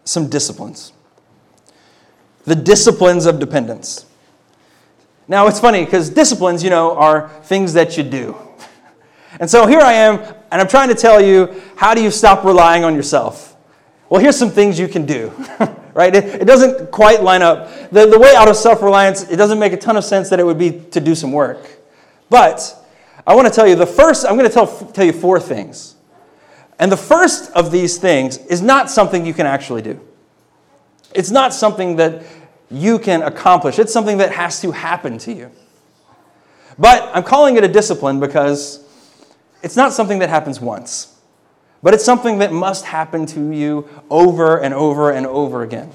some 0.04 0.30
disciplines. 0.30 0.92
The 2.46 2.56
disciplines 2.56 3.26
of 3.26 3.40
dependence. 3.40 4.06
Now, 5.28 5.48
it's 5.48 5.60
funny 5.60 5.86
because 5.86 6.10
disciplines, 6.10 6.64
you 6.64 6.70
know, 6.70 6.96
are 6.96 7.30
things 7.44 7.74
that 7.74 7.98
you 7.98 8.04
do. 8.04 8.36
And 9.38 9.50
so 9.50 9.68
here 9.68 9.82
I 9.82 9.92
am, 9.92 10.22
and 10.50 10.62
I'm 10.62 10.68
trying 10.70 10.88
to 10.88 10.96
tell 10.96 11.22
you 11.22 11.62
how 11.76 11.94
do 11.94 12.02
you 12.02 12.10
stop 12.10 12.46
relying 12.46 12.86
on 12.86 12.96
yourself? 12.96 13.58
Well, 14.10 14.22
here's 14.22 14.38
some 14.38 14.50
things 14.50 14.80
you 14.80 14.88
can 14.88 15.06
do, 15.06 15.30
right? 15.94 16.16
It, 16.16 16.44
it, 16.44 16.46
doesn't 16.46 16.90
quite 16.90 17.22
line 17.22 17.42
up. 17.42 17.70
The, 17.92 18.06
the 18.06 18.18
way 18.18 18.34
out 18.34 18.48
of 18.48 18.56
self 18.56 18.82
reliance, 18.82 19.30
it 19.30 19.36
doesn't 19.36 19.60
make 19.60 19.74
a 19.74 19.78
ton 19.78 19.98
of 19.98 20.06
sense 20.06 20.30
that 20.30 20.40
it 20.40 20.46
would 20.46 20.58
be 20.58 20.80
to 20.92 21.02
do 21.02 21.16
some 21.16 21.34
work. 21.34 21.68
But 22.30 22.82
I 23.28 23.36
want 23.36 23.46
to 23.46 23.54
tell 23.54 23.68
you 23.68 23.76
the 23.76 23.86
first, 23.86 24.26
I'm 24.26 24.38
going 24.38 24.48
to 24.48 24.54
tell, 24.54 24.68
tell 24.68 25.04
you 25.04 25.12
four 25.12 25.38
things. 25.38 25.95
And 26.80 26.92
the 26.92 26.98
first 26.98 27.52
of 27.52 27.72
these 27.72 27.98
things 27.98 28.38
is 28.38 28.62
not 28.62 28.90
something 28.90 29.26
you 29.26 29.34
can 29.34 29.46
actually 29.46 29.82
do. 29.82 30.00
It's 31.14 31.32
not 31.32 31.54
something 31.54 31.96
that 31.96 32.24
you 32.70 33.00
can 33.00 33.22
accomplish, 33.22 33.80
it's 33.80 33.94
something 33.94 34.18
that 34.18 34.32
has 34.32 34.60
to 34.62 34.72
happen 34.72 35.18
to 35.20 35.34
you. 35.34 35.52
But 36.78 37.10
I'm 37.14 37.24
calling 37.24 37.56
it 37.56 37.64
a 37.64 37.68
discipline 37.68 38.20
because 38.20 38.84
it's 39.64 39.78
not 39.78 39.94
something 39.94 40.20
that 40.20 40.30
happens 40.30 40.60
once, 40.60 41.18
but 41.82 41.94
it's 41.94 42.04
something 42.04 42.40
that 42.40 42.52
must 42.52 42.86
happen 42.86 43.26
to 43.28 43.52
you 43.52 43.88
over 44.10 44.58
and 44.58 44.74
over 44.74 45.12
and 45.12 45.26
over 45.26 45.64
again. 45.64 45.92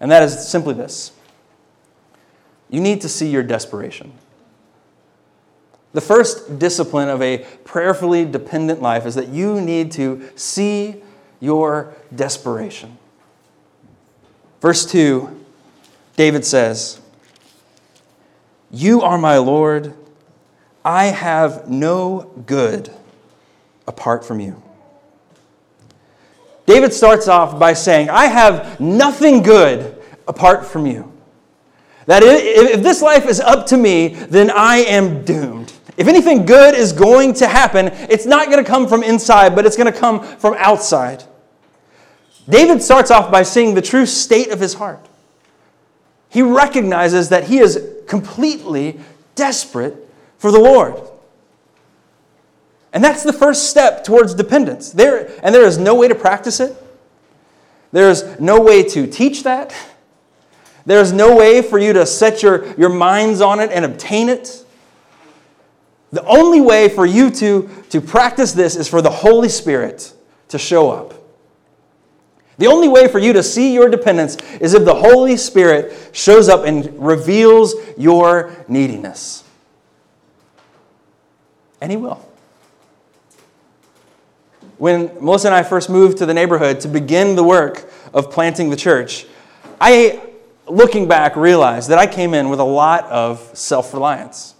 And 0.00 0.10
that 0.10 0.22
is 0.22 0.48
simply 0.48 0.74
this 0.74 1.12
you 2.70 2.80
need 2.80 3.00
to 3.00 3.08
see 3.08 3.30
your 3.30 3.42
desperation. 3.42 4.12
The 5.98 6.02
first 6.02 6.60
discipline 6.60 7.08
of 7.08 7.20
a 7.20 7.38
prayerfully 7.64 8.24
dependent 8.24 8.80
life 8.80 9.04
is 9.04 9.16
that 9.16 9.30
you 9.30 9.60
need 9.60 9.90
to 9.92 10.30
see 10.36 11.02
your 11.40 11.92
desperation. 12.14 12.96
Verse 14.60 14.86
2, 14.86 15.44
David 16.14 16.44
says, 16.44 17.00
You 18.70 19.02
are 19.02 19.18
my 19.18 19.38
Lord. 19.38 19.92
I 20.84 21.06
have 21.06 21.68
no 21.68 22.30
good 22.46 22.92
apart 23.88 24.24
from 24.24 24.38
you. 24.38 24.62
David 26.64 26.94
starts 26.94 27.26
off 27.26 27.58
by 27.58 27.72
saying, 27.72 28.08
I 28.08 28.26
have 28.26 28.78
nothing 28.78 29.42
good 29.42 30.00
apart 30.28 30.64
from 30.64 30.86
you. 30.86 31.12
That 32.06 32.22
if 32.22 32.84
this 32.84 33.02
life 33.02 33.26
is 33.26 33.40
up 33.40 33.66
to 33.66 33.76
me, 33.76 34.14
then 34.14 34.52
I 34.52 34.76
am 34.76 35.24
doomed. 35.24 35.72
If 35.98 36.06
anything 36.06 36.46
good 36.46 36.76
is 36.76 36.92
going 36.92 37.34
to 37.34 37.48
happen, 37.48 37.88
it's 38.08 38.24
not 38.24 38.46
going 38.46 38.64
to 38.64 38.70
come 38.70 38.86
from 38.86 39.02
inside, 39.02 39.56
but 39.56 39.66
it's 39.66 39.76
going 39.76 39.92
to 39.92 39.98
come 39.98 40.22
from 40.22 40.54
outside. 40.56 41.24
David 42.48 42.80
starts 42.80 43.10
off 43.10 43.32
by 43.32 43.42
seeing 43.42 43.74
the 43.74 43.82
true 43.82 44.06
state 44.06 44.50
of 44.50 44.60
his 44.60 44.74
heart. 44.74 45.04
He 46.28 46.40
recognizes 46.40 47.30
that 47.30 47.44
he 47.44 47.58
is 47.58 47.84
completely 48.06 49.00
desperate 49.34 49.96
for 50.38 50.52
the 50.52 50.60
Lord. 50.60 50.94
And 52.92 53.02
that's 53.02 53.24
the 53.24 53.32
first 53.32 53.68
step 53.68 54.04
towards 54.04 54.34
dependence. 54.34 54.92
There, 54.92 55.32
and 55.42 55.52
there 55.52 55.66
is 55.66 55.78
no 55.78 55.96
way 55.96 56.06
to 56.06 56.14
practice 56.14 56.60
it. 56.60 56.76
There's 57.90 58.38
no 58.38 58.60
way 58.60 58.84
to 58.84 59.08
teach 59.08 59.42
that. 59.42 59.74
There's 60.86 61.12
no 61.12 61.36
way 61.36 61.60
for 61.60 61.78
you 61.80 61.92
to 61.94 62.06
set 62.06 62.40
your, 62.40 62.72
your 62.76 62.88
minds 62.88 63.40
on 63.40 63.58
it 63.58 63.72
and 63.72 63.84
obtain 63.84 64.28
it. 64.28 64.64
The 66.10 66.24
only 66.24 66.60
way 66.60 66.88
for 66.88 67.04
you 67.04 67.30
to, 67.32 67.68
to 67.90 68.00
practice 68.00 68.52
this 68.52 68.76
is 68.76 68.88
for 68.88 69.02
the 69.02 69.10
Holy 69.10 69.48
Spirit 69.48 70.12
to 70.48 70.58
show 70.58 70.90
up. 70.90 71.14
The 72.56 72.66
only 72.66 72.88
way 72.88 73.06
for 73.06 73.18
you 73.18 73.32
to 73.34 73.42
see 73.42 73.72
your 73.72 73.88
dependence 73.88 74.36
is 74.60 74.74
if 74.74 74.84
the 74.84 74.94
Holy 74.94 75.36
Spirit 75.36 76.10
shows 76.12 76.48
up 76.48 76.64
and 76.64 76.98
reveals 76.98 77.74
your 77.96 78.52
neediness. 78.66 79.44
And 81.80 81.92
He 81.92 81.96
will. 81.96 82.26
When 84.78 85.12
Melissa 85.20 85.48
and 85.48 85.54
I 85.54 85.62
first 85.62 85.90
moved 85.90 86.18
to 86.18 86.26
the 86.26 86.34
neighborhood 86.34 86.80
to 86.80 86.88
begin 86.88 87.36
the 87.36 87.44
work 87.44 87.90
of 88.14 88.30
planting 88.30 88.70
the 88.70 88.76
church, 88.76 89.26
I, 89.80 90.20
looking 90.66 91.06
back, 91.06 91.36
realized 91.36 91.90
that 91.90 91.98
I 91.98 92.06
came 92.06 92.34
in 92.34 92.48
with 92.48 92.60
a 92.60 92.64
lot 92.64 93.04
of 93.04 93.40
self 93.56 93.92
reliance. 93.92 94.54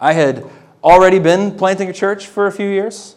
I 0.00 0.14
had 0.14 0.48
already 0.82 1.18
been 1.18 1.56
planting 1.56 1.88
a 1.88 1.92
church 1.92 2.26
for 2.26 2.46
a 2.46 2.52
few 2.52 2.68
years. 2.68 3.16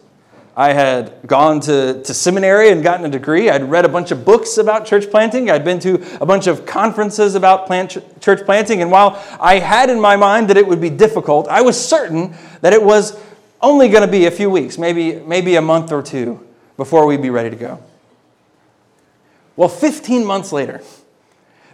I 0.56 0.74
had 0.74 1.14
gone 1.26 1.62
to, 1.62 2.04
to 2.04 2.14
seminary 2.14 2.70
and 2.70 2.84
gotten 2.84 3.06
a 3.06 3.10
degree. 3.10 3.50
I'd 3.50 3.64
read 3.64 3.86
a 3.86 3.90
bunch 3.90 4.12
of 4.12 4.24
books 4.24 4.58
about 4.58 4.86
church 4.86 5.10
planting. 5.10 5.50
I'd 5.50 5.66
been 5.66 5.80
to 5.80 5.96
a 6.22 6.26
bunch 6.26 6.46
of 6.46 6.66
conferences 6.66 7.34
about 7.34 7.66
plant, 7.66 7.98
church 8.22 8.46
planting. 8.46 8.82
And 8.82 8.92
while 8.92 9.24
I 9.40 9.60
had 9.60 9.90
in 9.90 10.00
my 10.00 10.16
mind 10.16 10.50
that 10.50 10.58
it 10.58 10.68
would 10.68 10.82
be 10.82 10.92
difficult, 10.92 11.48
I 11.48 11.62
was 11.62 11.84
certain 11.84 12.36
that 12.62 12.74
it 12.74 12.84
was 12.84 13.20
only 13.62 13.88
going 13.88 14.06
to 14.06 14.12
be 14.12 14.26
a 14.26 14.32
few 14.32 14.50
weeks, 14.50 14.78
maybe, 14.78 15.16
maybe 15.16 15.56
a 15.56 15.62
month 15.62 15.92
or 15.92 16.04
two 16.04 16.46
before 16.78 17.08
we'd 17.08 17.22
be 17.22 17.32
ready 17.32 17.50
to 17.50 17.56
go. 17.56 17.84
Well, 19.56 19.70
15 19.70 20.26
months 20.26 20.52
later, 20.52 20.82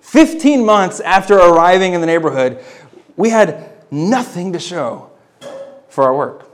15 0.02 0.66
months 0.66 1.00
after 1.02 1.36
arriving 1.36 1.94
in 1.94 2.02
the 2.02 2.08
neighborhood, 2.08 2.64
we 3.18 3.30
had 3.30 3.69
nothing 3.92 4.54
to 4.54 4.60
show 4.60 5.10
for 5.90 6.04
our 6.04 6.16
work. 6.16 6.50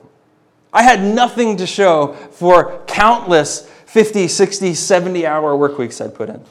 I 0.74 0.84
had 0.84 1.02
nothing 1.02 1.58
to 1.58 1.66
show 1.66 2.14
for 2.32 2.84
countless 2.86 3.70
50, 3.86 4.28
60, 4.28 4.74
70 4.74 5.26
hour 5.26 5.56
work 5.56 5.78
weeks 5.78 6.02
I'd 6.02 6.14
put 6.14 6.30
in, 6.30 6.44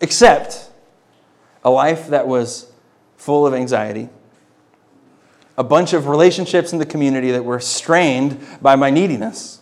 except 0.00 0.70
a 1.64 1.70
life 1.70 2.08
that 2.08 2.26
was 2.26 2.70
full 3.16 3.46
of 3.46 3.54
anxiety, 3.54 4.08
a 5.56 5.64
bunch 5.64 5.92
of 5.92 6.08
relationships 6.08 6.72
in 6.72 6.78
the 6.78 6.86
community 6.86 7.30
that 7.30 7.44
were 7.44 7.60
strained 7.60 8.44
by 8.60 8.76
my 8.76 8.90
neediness, 8.90 9.60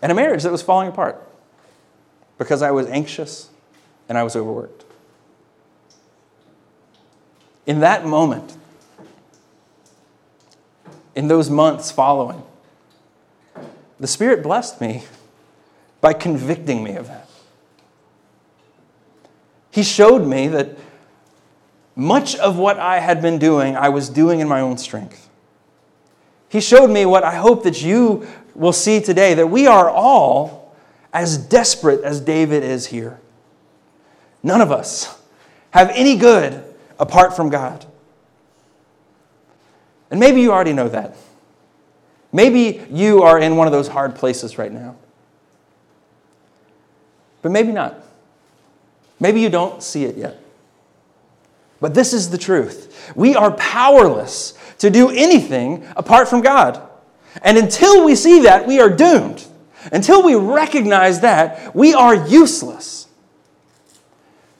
and 0.00 0.12
a 0.12 0.14
marriage 0.14 0.42
that 0.42 0.52
was 0.52 0.62
falling 0.62 0.88
apart 0.88 1.26
because 2.36 2.62
I 2.62 2.70
was 2.70 2.86
anxious 2.86 3.48
and 4.08 4.16
I 4.16 4.22
was 4.22 4.36
overworked. 4.36 4.84
In 7.68 7.80
that 7.80 8.06
moment, 8.06 8.56
in 11.14 11.28
those 11.28 11.50
months 11.50 11.90
following. 11.90 12.42
The 14.00 14.06
Spirit 14.06 14.42
blessed 14.42 14.80
me 14.80 15.04
by 16.00 16.14
convicting 16.14 16.82
me 16.82 16.94
of 16.94 17.08
that. 17.08 17.28
He 19.70 19.82
showed 19.82 20.26
me 20.26 20.48
that 20.48 20.78
much 21.94 22.36
of 22.36 22.56
what 22.56 22.78
I 22.78 23.00
had 23.00 23.20
been 23.20 23.38
doing, 23.38 23.76
I 23.76 23.90
was 23.90 24.08
doing 24.08 24.40
in 24.40 24.48
my 24.48 24.60
own 24.60 24.78
strength. 24.78 25.28
He 26.48 26.60
showed 26.60 26.88
me 26.88 27.04
what 27.04 27.22
I 27.22 27.34
hope 27.34 27.64
that 27.64 27.82
you 27.82 28.26
will 28.54 28.72
see 28.72 28.98
today 29.00 29.34
that 29.34 29.48
we 29.48 29.66
are 29.66 29.90
all 29.90 30.74
as 31.12 31.36
desperate 31.36 32.02
as 32.02 32.20
David 32.20 32.62
is 32.62 32.86
here. 32.86 33.20
None 34.42 34.62
of 34.62 34.72
us 34.72 35.20
have 35.72 35.90
any 35.90 36.16
good 36.16 36.64
apart 36.98 37.34
from 37.36 37.48
God. 37.48 37.84
And 40.10 40.18
maybe 40.18 40.40
you 40.40 40.52
already 40.52 40.72
know 40.72 40.88
that. 40.88 41.16
Maybe 42.32 42.84
you 42.90 43.22
are 43.22 43.38
in 43.38 43.56
one 43.56 43.66
of 43.66 43.72
those 43.72 43.88
hard 43.88 44.14
places 44.14 44.58
right 44.58 44.72
now. 44.72 44.96
But 47.42 47.52
maybe 47.52 47.72
not. 47.72 48.02
Maybe 49.20 49.40
you 49.40 49.48
don't 49.48 49.82
see 49.82 50.04
it 50.04 50.16
yet. 50.16 50.40
But 51.80 51.94
this 51.94 52.12
is 52.12 52.30
the 52.30 52.38
truth. 52.38 53.12
We 53.14 53.36
are 53.36 53.52
powerless 53.52 54.54
to 54.78 54.90
do 54.90 55.10
anything 55.10 55.86
apart 55.96 56.28
from 56.28 56.40
God. 56.40 56.82
And 57.42 57.56
until 57.56 58.04
we 58.04 58.14
see 58.14 58.40
that, 58.40 58.66
we 58.66 58.80
are 58.80 58.90
doomed. 58.90 59.44
Until 59.92 60.22
we 60.22 60.34
recognize 60.34 61.20
that, 61.20 61.74
we 61.74 61.94
are 61.94 62.14
useless. 62.14 63.06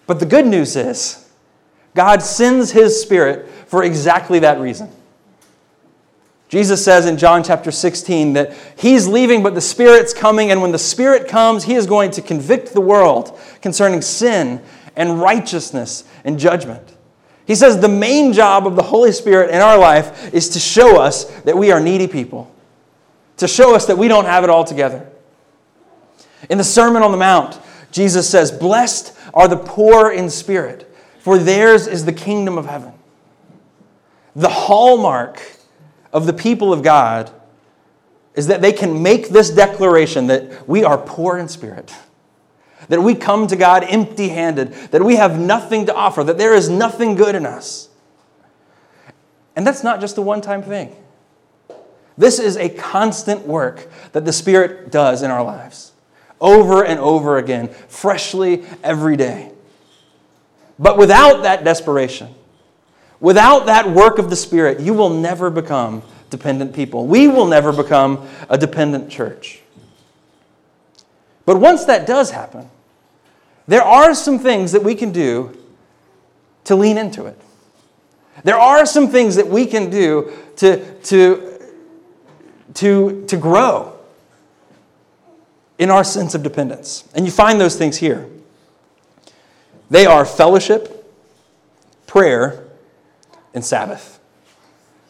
But 0.06 0.20
the 0.20 0.26
good 0.26 0.46
news 0.46 0.76
is, 0.76 1.27
God 1.98 2.22
sends 2.22 2.70
His 2.70 3.02
Spirit 3.02 3.48
for 3.66 3.82
exactly 3.82 4.38
that 4.38 4.60
reason. 4.60 4.88
Jesus 6.48 6.84
says 6.84 7.06
in 7.06 7.18
John 7.18 7.42
chapter 7.42 7.72
16 7.72 8.34
that 8.34 8.56
He's 8.78 9.08
leaving, 9.08 9.42
but 9.42 9.56
the 9.56 9.60
Spirit's 9.60 10.14
coming, 10.14 10.52
and 10.52 10.62
when 10.62 10.70
the 10.70 10.78
Spirit 10.78 11.26
comes, 11.26 11.64
He 11.64 11.74
is 11.74 11.88
going 11.88 12.12
to 12.12 12.22
convict 12.22 12.72
the 12.72 12.80
world 12.80 13.36
concerning 13.62 14.00
sin 14.00 14.62
and 14.94 15.20
righteousness 15.20 16.04
and 16.22 16.38
judgment. 16.38 16.94
He 17.48 17.56
says 17.56 17.80
the 17.80 17.88
main 17.88 18.32
job 18.32 18.64
of 18.64 18.76
the 18.76 18.82
Holy 18.84 19.10
Spirit 19.10 19.50
in 19.50 19.60
our 19.60 19.76
life 19.76 20.32
is 20.32 20.50
to 20.50 20.60
show 20.60 21.02
us 21.02 21.24
that 21.40 21.58
we 21.58 21.72
are 21.72 21.80
needy 21.80 22.06
people, 22.06 22.54
to 23.38 23.48
show 23.48 23.74
us 23.74 23.86
that 23.86 23.98
we 23.98 24.06
don't 24.06 24.26
have 24.26 24.44
it 24.44 24.50
all 24.50 24.62
together. 24.62 25.04
In 26.48 26.58
the 26.58 26.64
Sermon 26.64 27.02
on 27.02 27.10
the 27.10 27.18
Mount, 27.18 27.58
Jesus 27.90 28.30
says, 28.30 28.52
Blessed 28.52 29.16
are 29.34 29.48
the 29.48 29.56
poor 29.56 30.12
in 30.12 30.30
spirit, 30.30 30.87
for 31.28 31.36
theirs 31.36 31.86
is 31.86 32.06
the 32.06 32.12
kingdom 32.14 32.56
of 32.56 32.64
heaven. 32.64 32.94
The 34.34 34.48
hallmark 34.48 35.42
of 36.10 36.24
the 36.24 36.32
people 36.32 36.72
of 36.72 36.82
God 36.82 37.30
is 38.34 38.46
that 38.46 38.62
they 38.62 38.72
can 38.72 39.02
make 39.02 39.28
this 39.28 39.50
declaration 39.50 40.28
that 40.28 40.66
we 40.66 40.84
are 40.84 40.96
poor 40.96 41.36
in 41.36 41.46
spirit 41.46 41.94
that 42.88 43.02
we 43.02 43.14
come 43.14 43.46
to 43.46 43.56
God 43.56 43.84
empty 43.84 44.30
handed, 44.30 44.72
that 44.72 45.04
we 45.04 45.16
have 45.16 45.38
nothing 45.38 45.84
to 45.84 45.94
offer, 45.94 46.24
that 46.24 46.38
there 46.38 46.54
is 46.54 46.70
nothing 46.70 47.14
good 47.14 47.34
in 47.34 47.44
us. 47.44 47.90
And 49.54 49.66
that's 49.66 49.84
not 49.84 50.00
just 50.00 50.16
a 50.16 50.22
one 50.22 50.40
time 50.40 50.62
thing. 50.62 50.96
This 52.16 52.38
is 52.38 52.56
a 52.56 52.70
constant 52.70 53.46
work 53.46 53.86
that 54.12 54.24
the 54.24 54.32
Spirit 54.32 54.90
does 54.90 55.20
in 55.20 55.30
our 55.30 55.44
lives, 55.44 55.92
over 56.40 56.82
and 56.82 56.98
over 56.98 57.36
again, 57.36 57.68
freshly 57.68 58.64
every 58.82 59.18
day. 59.18 59.52
But 60.78 60.96
without 60.96 61.42
that 61.42 61.64
desperation, 61.64 62.34
without 63.20 63.66
that 63.66 63.90
work 63.90 64.18
of 64.18 64.30
the 64.30 64.36
Spirit, 64.36 64.80
you 64.80 64.94
will 64.94 65.10
never 65.10 65.50
become 65.50 66.02
dependent 66.30 66.74
people. 66.74 67.06
We 67.06 67.28
will 67.28 67.46
never 67.46 67.72
become 67.72 68.26
a 68.48 68.56
dependent 68.56 69.10
church. 69.10 69.60
But 71.44 71.58
once 71.58 71.86
that 71.86 72.06
does 72.06 72.30
happen, 72.30 72.70
there 73.66 73.82
are 73.82 74.14
some 74.14 74.38
things 74.38 74.72
that 74.72 74.82
we 74.82 74.94
can 74.94 75.12
do 75.12 75.56
to 76.64 76.76
lean 76.76 76.98
into 76.98 77.26
it. 77.26 77.40
There 78.44 78.58
are 78.58 78.86
some 78.86 79.08
things 79.08 79.36
that 79.36 79.48
we 79.48 79.66
can 79.66 79.90
do 79.90 80.32
to, 80.56 81.00
to, 81.02 81.60
to, 82.74 83.24
to 83.26 83.36
grow 83.36 83.98
in 85.78 85.90
our 85.90 86.04
sense 86.04 86.34
of 86.34 86.42
dependence. 86.42 87.08
And 87.14 87.24
you 87.24 87.32
find 87.32 87.60
those 87.60 87.76
things 87.76 87.96
here. 87.96 88.28
They 89.90 90.06
are 90.06 90.24
fellowship, 90.24 91.12
prayer, 92.06 92.68
and 93.54 93.64
Sabbath. 93.64 94.20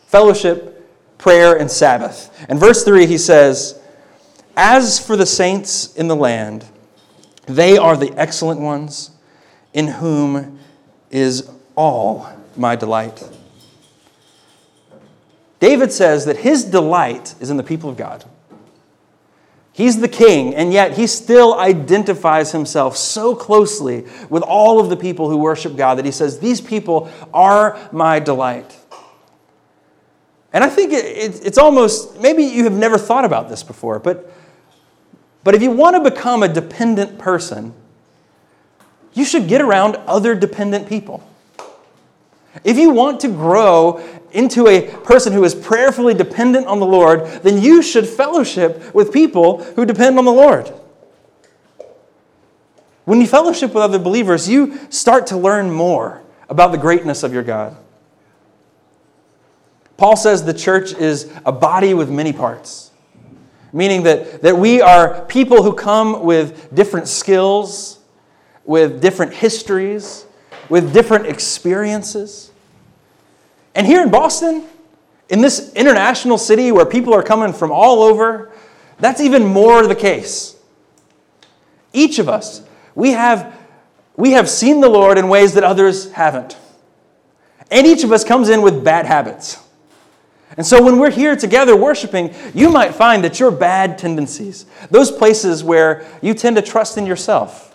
Fellowship, 0.06 1.18
prayer, 1.18 1.56
and 1.56 1.70
Sabbath. 1.70 2.46
And 2.48 2.58
verse 2.58 2.84
3, 2.84 3.06
he 3.06 3.18
says, 3.18 3.80
As 4.56 5.04
for 5.04 5.16
the 5.16 5.26
saints 5.26 5.94
in 5.94 6.08
the 6.08 6.16
land, 6.16 6.64
they 7.46 7.76
are 7.76 7.96
the 7.96 8.12
excellent 8.12 8.60
ones 8.60 9.10
in 9.72 9.88
whom 9.88 10.58
is 11.10 11.50
all 11.74 12.28
my 12.56 12.76
delight. 12.76 13.22
David 15.60 15.92
says 15.92 16.24
that 16.26 16.38
his 16.38 16.64
delight 16.64 17.34
is 17.40 17.50
in 17.50 17.56
the 17.56 17.62
people 17.62 17.90
of 17.90 17.96
God. 17.96 18.24
He's 19.78 20.00
the 20.00 20.08
king, 20.08 20.56
and 20.56 20.72
yet 20.72 20.94
he 20.96 21.06
still 21.06 21.54
identifies 21.54 22.50
himself 22.50 22.96
so 22.96 23.36
closely 23.36 24.06
with 24.28 24.42
all 24.42 24.80
of 24.80 24.88
the 24.88 24.96
people 24.96 25.30
who 25.30 25.36
worship 25.36 25.76
God 25.76 25.98
that 25.98 26.04
he 26.04 26.10
says, 26.10 26.40
These 26.40 26.60
people 26.60 27.08
are 27.32 27.78
my 27.92 28.18
delight. 28.18 28.76
And 30.52 30.64
I 30.64 30.68
think 30.68 30.90
it's 30.92 31.58
almost, 31.58 32.20
maybe 32.20 32.42
you 32.42 32.64
have 32.64 32.72
never 32.72 32.98
thought 32.98 33.24
about 33.24 33.48
this 33.48 33.62
before, 33.62 34.00
but 34.00 34.28
but 35.44 35.54
if 35.54 35.62
you 35.62 35.70
want 35.70 35.94
to 35.94 36.10
become 36.10 36.42
a 36.42 36.48
dependent 36.48 37.16
person, 37.16 37.72
you 39.14 39.24
should 39.24 39.46
get 39.46 39.60
around 39.60 39.94
other 40.08 40.34
dependent 40.34 40.88
people. 40.88 41.22
If 42.64 42.76
you 42.76 42.90
want 42.90 43.20
to 43.20 43.28
grow 43.28 44.02
into 44.32 44.66
a 44.66 44.82
person 44.82 45.32
who 45.32 45.44
is 45.44 45.54
prayerfully 45.54 46.14
dependent 46.14 46.66
on 46.66 46.80
the 46.80 46.86
Lord, 46.86 47.26
then 47.42 47.62
you 47.62 47.82
should 47.82 48.06
fellowship 48.06 48.94
with 48.94 49.12
people 49.12 49.62
who 49.62 49.84
depend 49.84 50.18
on 50.18 50.24
the 50.24 50.32
Lord. 50.32 50.72
When 53.04 53.20
you 53.20 53.26
fellowship 53.26 53.72
with 53.72 53.82
other 53.82 53.98
believers, 53.98 54.48
you 54.48 54.78
start 54.90 55.28
to 55.28 55.36
learn 55.36 55.70
more 55.70 56.22
about 56.48 56.72
the 56.72 56.78
greatness 56.78 57.22
of 57.22 57.32
your 57.32 57.42
God. 57.42 57.76
Paul 59.96 60.16
says 60.16 60.44
the 60.44 60.54
church 60.54 60.92
is 60.92 61.32
a 61.44 61.52
body 61.52 61.94
with 61.94 62.10
many 62.10 62.32
parts 62.32 62.88
meaning 63.72 64.02
that, 64.04 64.42
that 64.42 64.56
we 64.56 64.80
are 64.80 65.24
people 65.26 65.62
who 65.62 65.72
come 65.72 66.24
with 66.24 66.74
different 66.74 67.08
skills, 67.08 67.98
with 68.64 69.00
different 69.00 69.32
histories, 69.32 70.26
with 70.68 70.92
different 70.92 71.26
experiences. 71.26 72.50
And 73.74 73.86
here 73.86 74.02
in 74.02 74.10
Boston, 74.10 74.66
in 75.28 75.40
this 75.40 75.72
international 75.74 76.38
city 76.38 76.72
where 76.72 76.86
people 76.86 77.14
are 77.14 77.22
coming 77.22 77.52
from 77.52 77.70
all 77.70 78.02
over, 78.02 78.50
that's 78.98 79.20
even 79.20 79.44
more 79.44 79.86
the 79.86 79.94
case. 79.94 80.56
Each 81.92 82.18
of 82.18 82.28
us, 82.28 82.62
we 82.94 83.12
have, 83.12 83.56
we 84.16 84.32
have 84.32 84.48
seen 84.48 84.80
the 84.80 84.88
Lord 84.88 85.18
in 85.18 85.28
ways 85.28 85.54
that 85.54 85.64
others 85.64 86.10
haven't. 86.12 86.56
And 87.70 87.86
each 87.86 88.04
of 88.04 88.12
us 88.12 88.24
comes 88.24 88.48
in 88.48 88.62
with 88.62 88.82
bad 88.82 89.06
habits. 89.06 89.58
And 90.56 90.66
so 90.66 90.82
when 90.82 90.98
we're 90.98 91.10
here 91.10 91.36
together 91.36 91.76
worshiping, 91.76 92.34
you 92.54 92.70
might 92.70 92.94
find 92.94 93.22
that 93.24 93.38
your 93.38 93.50
bad 93.50 93.98
tendencies, 93.98 94.66
those 94.90 95.10
places 95.12 95.62
where 95.62 96.06
you 96.22 96.34
tend 96.34 96.56
to 96.56 96.62
trust 96.62 96.96
in 96.96 97.06
yourself, 97.06 97.67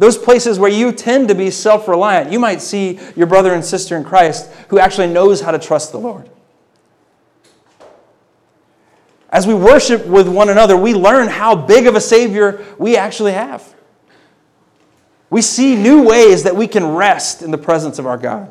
those 0.00 0.16
places 0.16 0.58
where 0.58 0.70
you 0.70 0.92
tend 0.92 1.28
to 1.28 1.34
be 1.34 1.50
self 1.50 1.86
reliant, 1.86 2.32
you 2.32 2.38
might 2.38 2.62
see 2.62 2.98
your 3.16 3.26
brother 3.26 3.52
and 3.52 3.62
sister 3.62 3.98
in 3.98 4.02
Christ 4.02 4.50
who 4.68 4.78
actually 4.78 5.08
knows 5.08 5.42
how 5.42 5.50
to 5.50 5.58
trust 5.58 5.92
the 5.92 5.98
Lord. 5.98 6.30
As 9.28 9.46
we 9.46 9.52
worship 9.52 10.06
with 10.06 10.26
one 10.26 10.48
another, 10.48 10.74
we 10.74 10.94
learn 10.94 11.28
how 11.28 11.54
big 11.54 11.86
of 11.86 11.96
a 11.96 12.00
Savior 12.00 12.64
we 12.78 12.96
actually 12.96 13.32
have. 13.32 13.74
We 15.28 15.42
see 15.42 15.76
new 15.76 16.02
ways 16.02 16.44
that 16.44 16.56
we 16.56 16.66
can 16.66 16.94
rest 16.94 17.42
in 17.42 17.50
the 17.50 17.58
presence 17.58 17.98
of 17.98 18.06
our 18.06 18.16
God. 18.16 18.48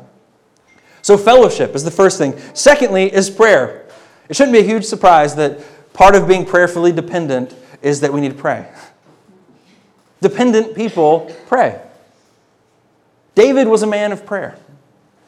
So, 1.02 1.18
fellowship 1.18 1.74
is 1.74 1.82
the 1.82 1.90
first 1.90 2.16
thing. 2.16 2.40
Secondly, 2.54 3.12
is 3.12 3.28
prayer. 3.28 3.88
It 4.28 4.36
shouldn't 4.36 4.52
be 4.52 4.60
a 4.60 4.64
huge 4.64 4.84
surprise 4.84 5.34
that 5.34 5.58
part 5.94 6.14
of 6.14 6.28
being 6.28 6.46
prayerfully 6.46 6.92
dependent 6.92 7.56
is 7.82 7.98
that 8.02 8.12
we 8.12 8.20
need 8.20 8.30
to 8.30 8.38
pray. 8.38 8.70
Dependent 10.20 10.74
people 10.74 11.34
pray. 11.48 11.80
David 13.34 13.68
was 13.68 13.82
a 13.82 13.86
man 13.86 14.12
of 14.12 14.26
prayer. 14.26 14.56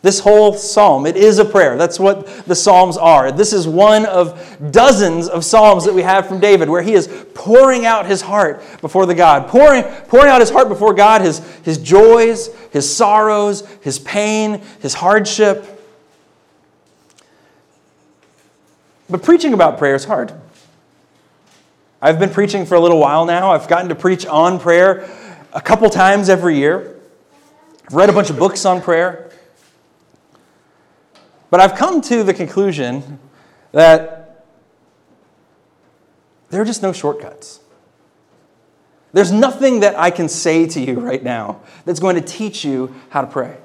This 0.03 0.19
whole 0.19 0.53
psalm, 0.53 1.07
it 1.07 1.17
is 1.17 1.39
a 1.39 1.45
prayer. 1.45 1.77
That's 1.77 2.01
what 2.01 2.27
the 2.47 2.57
psalms 2.57 2.97
are. 2.97 3.31
This 3.31 3.53
is 3.53 3.69
one 3.69 4.05
of 4.05 4.59
dozens 4.73 5.29
of 5.29 5.45
psalms 5.45 5.85
that 5.85 5.95
we 5.95 6.03
have 6.03 6.27
from 6.27 6.41
David 6.41 6.69
where 6.69 6.83
he 6.83 6.95
is 6.95 7.07
pouring 7.35 7.87
out 7.87 8.05
his 8.05 8.21
heart 8.21 8.65
before 8.81 9.07
the 9.07 9.15
God, 9.15 9.47
pouring, 9.47 9.85
pouring 10.09 10.29
out 10.29 10.41
his 10.41 10.51
heart 10.51 10.69
before 10.69 10.93
God, 10.93 11.21
his, 11.21 11.39
his 11.63 11.79
joys, 11.79 12.49
his 12.73 12.93
sorrows, 12.93 13.65
his 13.81 14.01
pain, 14.01 14.61
his 14.81 14.93
hardship. 14.93 15.81
But 19.09 19.23
preaching 19.23 19.53
about 19.53 19.79
prayer 19.79 19.95
is 19.95 20.05
hard. 20.05 20.33
I've 22.05 22.19
been 22.19 22.31
preaching 22.31 22.67
for 22.67 22.75
a 22.75 22.81
little 22.81 22.99
while 22.99 23.25
now. 23.25 23.53
I've 23.53 23.69
gotten 23.69 23.89
to 23.91 23.95
preach 23.95 24.27
on 24.27 24.59
prayer 24.59 25.09
a 25.53 25.61
couple 25.61 25.89
times 25.89 26.29
every 26.29 26.57
year. 26.57 26.97
I've 27.87 27.95
read 27.95 28.11
a 28.11 28.13
bunch 28.13 28.29
of 28.29 28.41
books 28.41 28.65
on 28.65 28.83
prayer. 28.83 29.31
But 31.49 31.61
I've 31.61 31.77
come 31.77 32.01
to 32.01 32.25
the 32.25 32.35
conclusion 32.35 33.21
that 33.71 34.47
there 36.51 36.61
are 36.61 36.65
just 36.65 36.83
no 36.83 36.93
shortcuts. 36.93 37.61
There's 39.13 39.31
nothing 39.31 39.81
that 39.81 39.97
I 39.97 40.11
can 40.11 40.29
say 40.29 40.67
to 40.67 40.81
you 40.81 40.99
right 40.99 41.23
now 41.23 41.61
that's 41.85 42.01
going 42.01 42.17
to 42.17 42.23
teach 42.23 42.65
you 42.65 42.93
how 43.11 43.21
to 43.21 43.29
pray. 43.29 43.59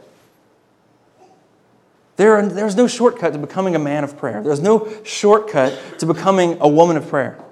There 2.17 2.36
are, 2.36 2.45
there's 2.45 2.76
no 2.76 2.86
shortcut 2.86 3.34
to 3.34 3.39
becoming 3.39 3.76
a 3.76 3.80
man 3.80 4.04
of 4.04 4.15
prayer. 4.15 4.43
There's 4.43 4.62
no 4.62 4.93
shortcut 5.04 5.80
to 5.97 6.06
becoming 6.06 6.58
a 6.62 6.67
woman 6.67 6.97
of 6.97 7.08
prayer. 7.10 7.43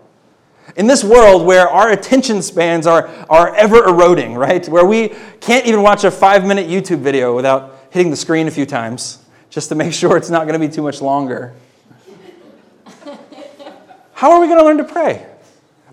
In 0.75 0.87
this 0.87 1.03
world 1.03 1.45
where 1.45 1.69
our 1.69 1.91
attention 1.91 2.41
spans 2.41 2.87
are, 2.87 3.07
are 3.29 3.55
ever 3.55 3.87
eroding, 3.87 4.35
right? 4.35 4.67
Where 4.67 4.85
we 4.85 5.13
can't 5.39 5.65
even 5.67 5.81
watch 5.81 6.03
a 6.03 6.11
five 6.11 6.45
minute 6.45 6.67
YouTube 6.67 6.99
video 6.99 7.35
without 7.35 7.87
hitting 7.91 8.09
the 8.09 8.17
screen 8.17 8.47
a 8.47 8.51
few 8.51 8.65
times 8.65 9.19
just 9.49 9.69
to 9.69 9.75
make 9.75 9.93
sure 10.01 10.17
it's 10.17 10.29
not 10.29 10.47
going 10.47 10.59
to 10.59 10.67
be 10.67 10.73
too 10.73 10.81
much 10.81 11.01
longer. 11.01 11.53
How 14.13 14.31
are 14.31 14.41
we 14.41 14.47
going 14.47 14.59
to 14.59 14.65
learn 14.65 14.77
to 14.77 14.83
pray? 14.83 15.25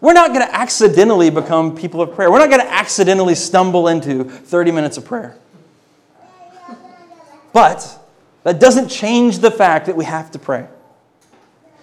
We're 0.01 0.13
not 0.15 0.33
going 0.33 0.47
to 0.47 0.55
accidentally 0.55 1.31
become 1.31 1.77
people 1.77 2.01
of 2.01 2.15
prayer. 2.15 2.31
We're 2.31 2.39
not 2.39 2.51
going 2.51 2.63
to 2.63 2.73
accidentally 2.73 3.35
stumble 3.35 3.89
into 3.89 4.25
30 4.25 4.73
minutes 4.73 4.97
of 4.97 5.05
prayer. 5.05 5.37
But 7.53 7.99
that 8.43 8.59
doesn't 8.59 8.89
change 8.89 9.39
the 9.39 9.51
fact 9.51 9.87
that 9.87 9.97
we 9.97 10.05
have 10.05 10.31
to 10.33 10.39
pray. 10.39 10.67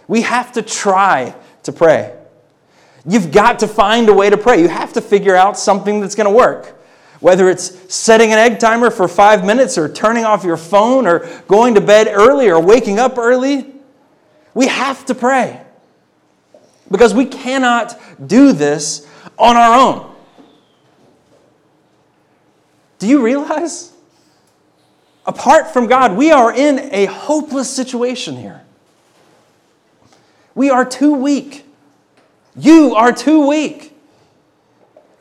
We 0.08 0.22
have 0.24 0.52
to 0.54 0.62
try 0.62 1.36
to 1.64 1.72
pray. 1.72 2.19
You've 3.06 3.32
got 3.32 3.60
to 3.60 3.68
find 3.68 4.10
a 4.10 4.14
way 4.14 4.30
to 4.30 4.38
pray. 4.38 4.62
You 4.62 4.68
have 4.68 4.94
to 4.94 5.02
figure 5.02 5.36
out 5.36 5.58
something 5.58 6.00
that's 6.00 6.16
going 6.16 6.26
to 6.30 6.36
work. 6.36 6.76
Whether 7.20 7.50
it's 7.50 7.94
setting 7.94 8.32
an 8.32 8.40
egg 8.40 8.60
timer 8.60 8.90
for 8.90 9.08
five 9.08 9.46
minutes 9.46 9.78
or 9.78 9.90
turning 9.90 10.24
off 10.24 10.44
your 10.44 10.58
phone 10.58 11.06
or 11.06 11.28
going 11.48 11.76
to 11.76 11.82
bed 11.82 12.08
early 12.08 12.50
or 12.50 12.62
waking 12.62 13.00
up 13.00 13.18
early, 13.18 13.74
we 14.54 14.68
have 14.68 15.06
to 15.06 15.16
pray. 15.16 15.62
Because 16.90 17.14
we 17.14 17.26
cannot 17.26 18.00
do 18.26 18.52
this 18.52 19.08
on 19.38 19.56
our 19.56 19.78
own. 19.78 20.16
Do 23.00 23.08
you 23.08 23.22
realize? 23.24 23.94
Apart 25.26 25.68
from 25.68 25.88
God, 25.88 26.18
we 26.18 26.32
are 26.32 26.54
in 26.54 26.80
a 26.94 27.06
hopeless 27.06 27.70
situation 27.70 28.36
here. 28.36 28.62
We 30.56 30.70
are 30.70 30.84
too 30.84 31.14
weak. 31.14 31.66
You 32.60 32.96
are 32.96 33.12
too 33.12 33.48
weak. 33.48 33.96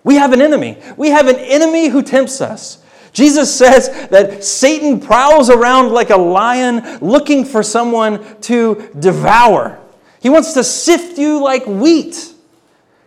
We 0.05 0.16
have 0.16 0.33
an 0.33 0.40
enemy. 0.40 0.79
We 0.96 1.11
have 1.11 1.29
an 1.29 1.37
enemy 1.37 1.88
who 1.88 2.03
tempts 2.03 2.40
us. 2.40 2.83
Jesus 3.12 3.55
says 3.55 4.09
that 4.09 4.44
Satan 4.44 5.01
prowls 5.01 5.51
around 5.51 5.92
like 5.92 6.11
a 6.11 6.16
lion 6.16 6.98
looking 7.01 7.44
for 7.44 7.62
someone 7.62 8.40
to 8.42 8.90
devour. 8.98 9.79
He 10.20 10.29
wants 10.29 10.53
to 10.55 10.64
sift 10.64 11.18
you 11.18 11.42
like 11.42 11.66
wheat, 11.66 12.35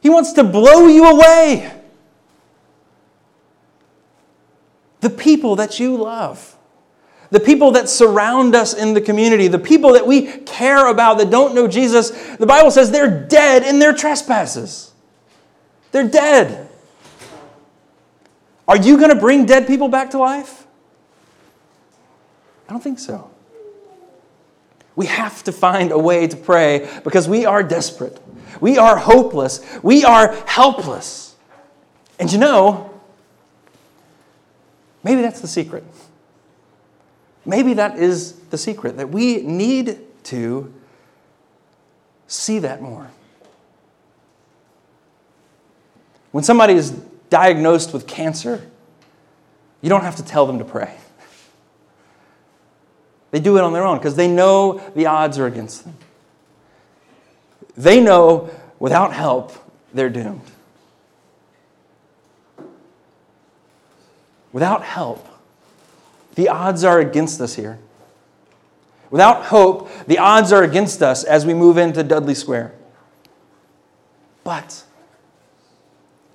he 0.01 0.09
wants 0.09 0.33
to 0.33 0.43
blow 0.43 0.87
you 0.87 1.05
away. 1.05 1.71
The 5.01 5.09
people 5.09 5.55
that 5.55 5.79
you 5.79 5.97
love, 5.97 6.55
the 7.31 7.39
people 7.39 7.71
that 7.71 7.89
surround 7.89 8.53
us 8.55 8.73
in 8.73 8.93
the 8.93 9.01
community, 9.01 9.47
the 9.47 9.57
people 9.57 9.93
that 9.93 10.05
we 10.05 10.27
care 10.39 10.87
about 10.87 11.17
that 11.17 11.29
don't 11.29 11.55
know 11.55 11.67
Jesus, 11.67 12.11
the 12.35 12.45
Bible 12.45 12.69
says 12.69 12.91
they're 12.91 13.25
dead 13.25 13.63
in 13.63 13.79
their 13.79 13.93
trespasses. 13.93 14.91
They're 15.91 16.07
dead. 16.07 16.69
Are 18.67 18.77
you 18.77 18.97
going 18.97 19.09
to 19.09 19.15
bring 19.15 19.45
dead 19.45 19.65
people 19.65 19.87
back 19.87 20.11
to 20.11 20.19
life? 20.19 20.67
I 22.67 22.73
don't 22.73 22.83
think 22.83 22.99
so. 22.99 23.31
We 24.95 25.05
have 25.05 25.43
to 25.43 25.53
find 25.53 25.91
a 25.91 25.97
way 25.97 26.27
to 26.27 26.35
pray 26.35 26.89
because 27.03 27.27
we 27.27 27.45
are 27.45 27.63
desperate. 27.63 28.19
We 28.59 28.77
are 28.77 28.97
hopeless. 28.97 29.65
We 29.81 30.03
are 30.03 30.33
helpless. 30.45 31.35
And 32.19 32.31
you 32.31 32.37
know, 32.37 32.99
maybe 35.01 35.21
that's 35.21 35.39
the 35.39 35.47
secret. 35.47 35.83
Maybe 37.45 37.73
that 37.73 37.97
is 37.97 38.33
the 38.49 38.57
secret 38.57 38.97
that 38.97 39.09
we 39.09 39.41
need 39.41 39.99
to 40.25 40.73
see 42.27 42.59
that 42.59 42.81
more. 42.81 43.09
When 46.31 46.43
somebody 46.43 46.73
is 46.73 46.91
diagnosed 47.29 47.93
with 47.93 48.07
cancer, 48.07 48.69
you 49.81 49.89
don't 49.89 50.03
have 50.03 50.15
to 50.17 50.23
tell 50.23 50.45
them 50.45 50.59
to 50.59 50.65
pray. 50.65 50.95
They 53.31 53.39
do 53.39 53.57
it 53.57 53.63
on 53.63 53.73
their 53.73 53.83
own 53.83 53.97
because 53.97 54.15
they 54.15 54.27
know 54.27 54.79
the 54.95 55.07
odds 55.07 55.39
are 55.39 55.47
against 55.47 55.83
them. 55.85 55.95
They 57.75 58.01
know 58.01 58.49
without 58.79 59.13
help, 59.13 59.53
they're 59.93 60.09
doomed. 60.09 60.41
Without 64.51 64.83
help, 64.83 65.25
the 66.35 66.49
odds 66.49 66.83
are 66.83 66.99
against 66.99 67.41
us 67.41 67.55
here. 67.55 67.79
Without 69.09 69.45
hope, 69.45 69.89
the 70.07 70.17
odds 70.17 70.51
are 70.53 70.63
against 70.63 71.01
us 71.01 71.23
as 71.23 71.45
we 71.45 71.53
move 71.53 71.77
into 71.77 72.01
Dudley 72.03 72.35
Square. 72.35 72.73
But 74.43 74.83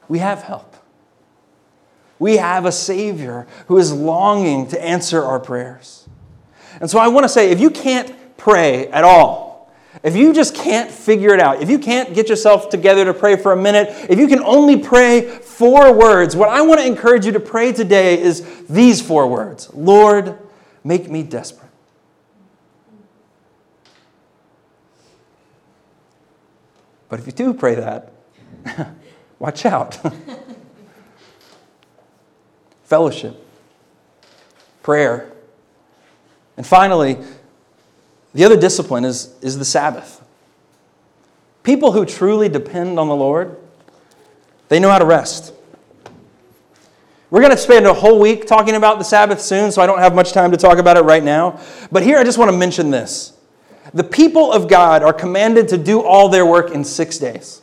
we 0.08 0.18
have 0.18 0.42
help. 0.42 0.76
We 2.18 2.36
have 2.36 2.64
a 2.64 2.72
Savior 2.72 3.46
who 3.68 3.78
is 3.78 3.92
longing 3.92 4.68
to 4.68 4.82
answer 4.82 5.22
our 5.22 5.40
prayers. 5.40 6.08
And 6.80 6.90
so 6.90 6.98
I 6.98 7.08
want 7.08 7.24
to 7.24 7.28
say 7.28 7.50
if 7.50 7.60
you 7.60 7.70
can't 7.70 8.14
pray 8.36 8.88
at 8.88 9.04
all, 9.04 9.45
if 10.02 10.14
you 10.14 10.32
just 10.32 10.54
can't 10.54 10.90
figure 10.90 11.32
it 11.32 11.40
out, 11.40 11.62
if 11.62 11.70
you 11.70 11.78
can't 11.78 12.14
get 12.14 12.28
yourself 12.28 12.68
together 12.68 13.04
to 13.04 13.14
pray 13.14 13.36
for 13.36 13.52
a 13.52 13.56
minute, 13.56 13.88
if 14.10 14.18
you 14.18 14.28
can 14.28 14.40
only 14.40 14.78
pray 14.78 15.22
four 15.22 15.92
words, 15.92 16.36
what 16.36 16.48
I 16.48 16.60
want 16.62 16.80
to 16.80 16.86
encourage 16.86 17.26
you 17.26 17.32
to 17.32 17.40
pray 17.40 17.72
today 17.72 18.20
is 18.20 18.66
these 18.66 19.00
four 19.00 19.26
words 19.26 19.72
Lord, 19.74 20.38
make 20.84 21.10
me 21.10 21.22
desperate. 21.22 21.70
But 27.08 27.20
if 27.20 27.26
you 27.26 27.32
do 27.32 27.54
pray 27.54 27.76
that, 27.76 28.12
watch 29.38 29.64
out. 29.64 29.98
Fellowship, 32.84 33.36
prayer, 34.82 35.32
and 36.56 36.66
finally, 36.66 37.18
the 38.36 38.44
other 38.44 38.56
discipline 38.58 39.06
is, 39.06 39.34
is 39.40 39.56
the 39.56 39.64
Sabbath. 39.64 40.22
People 41.62 41.92
who 41.92 42.04
truly 42.04 42.50
depend 42.50 43.00
on 43.00 43.08
the 43.08 43.16
Lord, 43.16 43.56
they 44.68 44.78
know 44.78 44.90
how 44.90 44.98
to 44.98 45.06
rest. 45.06 45.54
We're 47.30 47.40
going 47.40 47.52
to 47.52 47.56
spend 47.56 47.86
a 47.86 47.94
whole 47.94 48.20
week 48.20 48.46
talking 48.46 48.74
about 48.74 48.98
the 48.98 49.04
Sabbath 49.04 49.40
soon, 49.40 49.72
so 49.72 49.80
I 49.80 49.86
don't 49.86 50.00
have 50.00 50.14
much 50.14 50.32
time 50.32 50.50
to 50.50 50.58
talk 50.58 50.76
about 50.76 50.98
it 50.98 51.00
right 51.00 51.24
now. 51.24 51.58
But 51.90 52.02
here 52.02 52.18
I 52.18 52.24
just 52.24 52.36
want 52.36 52.50
to 52.50 52.56
mention 52.56 52.90
this. 52.90 53.32
The 53.94 54.04
people 54.04 54.52
of 54.52 54.68
God 54.68 55.02
are 55.02 55.14
commanded 55.14 55.68
to 55.68 55.78
do 55.78 56.02
all 56.02 56.28
their 56.28 56.44
work 56.44 56.72
in 56.72 56.84
six 56.84 57.16
days 57.16 57.62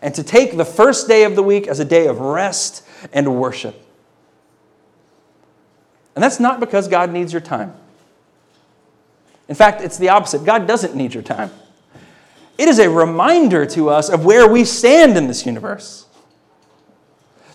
and 0.00 0.14
to 0.14 0.22
take 0.22 0.56
the 0.56 0.64
first 0.64 1.08
day 1.08 1.24
of 1.24 1.34
the 1.34 1.42
week 1.42 1.66
as 1.66 1.80
a 1.80 1.84
day 1.84 2.06
of 2.06 2.20
rest 2.20 2.86
and 3.12 3.40
worship. 3.40 3.74
And 6.14 6.22
that's 6.22 6.38
not 6.38 6.60
because 6.60 6.86
God 6.86 7.10
needs 7.10 7.32
your 7.32 7.42
time. 7.42 7.74
In 9.48 9.54
fact, 9.54 9.80
it's 9.80 9.98
the 9.98 10.08
opposite. 10.08 10.44
God 10.44 10.66
doesn't 10.66 10.94
need 10.94 11.14
your 11.14 11.22
time. 11.22 11.50
It 12.58 12.68
is 12.68 12.78
a 12.78 12.88
reminder 12.88 13.66
to 13.66 13.90
us 13.90 14.08
of 14.08 14.24
where 14.24 14.48
we 14.48 14.64
stand 14.64 15.16
in 15.16 15.26
this 15.26 15.44
universe. 15.44 16.06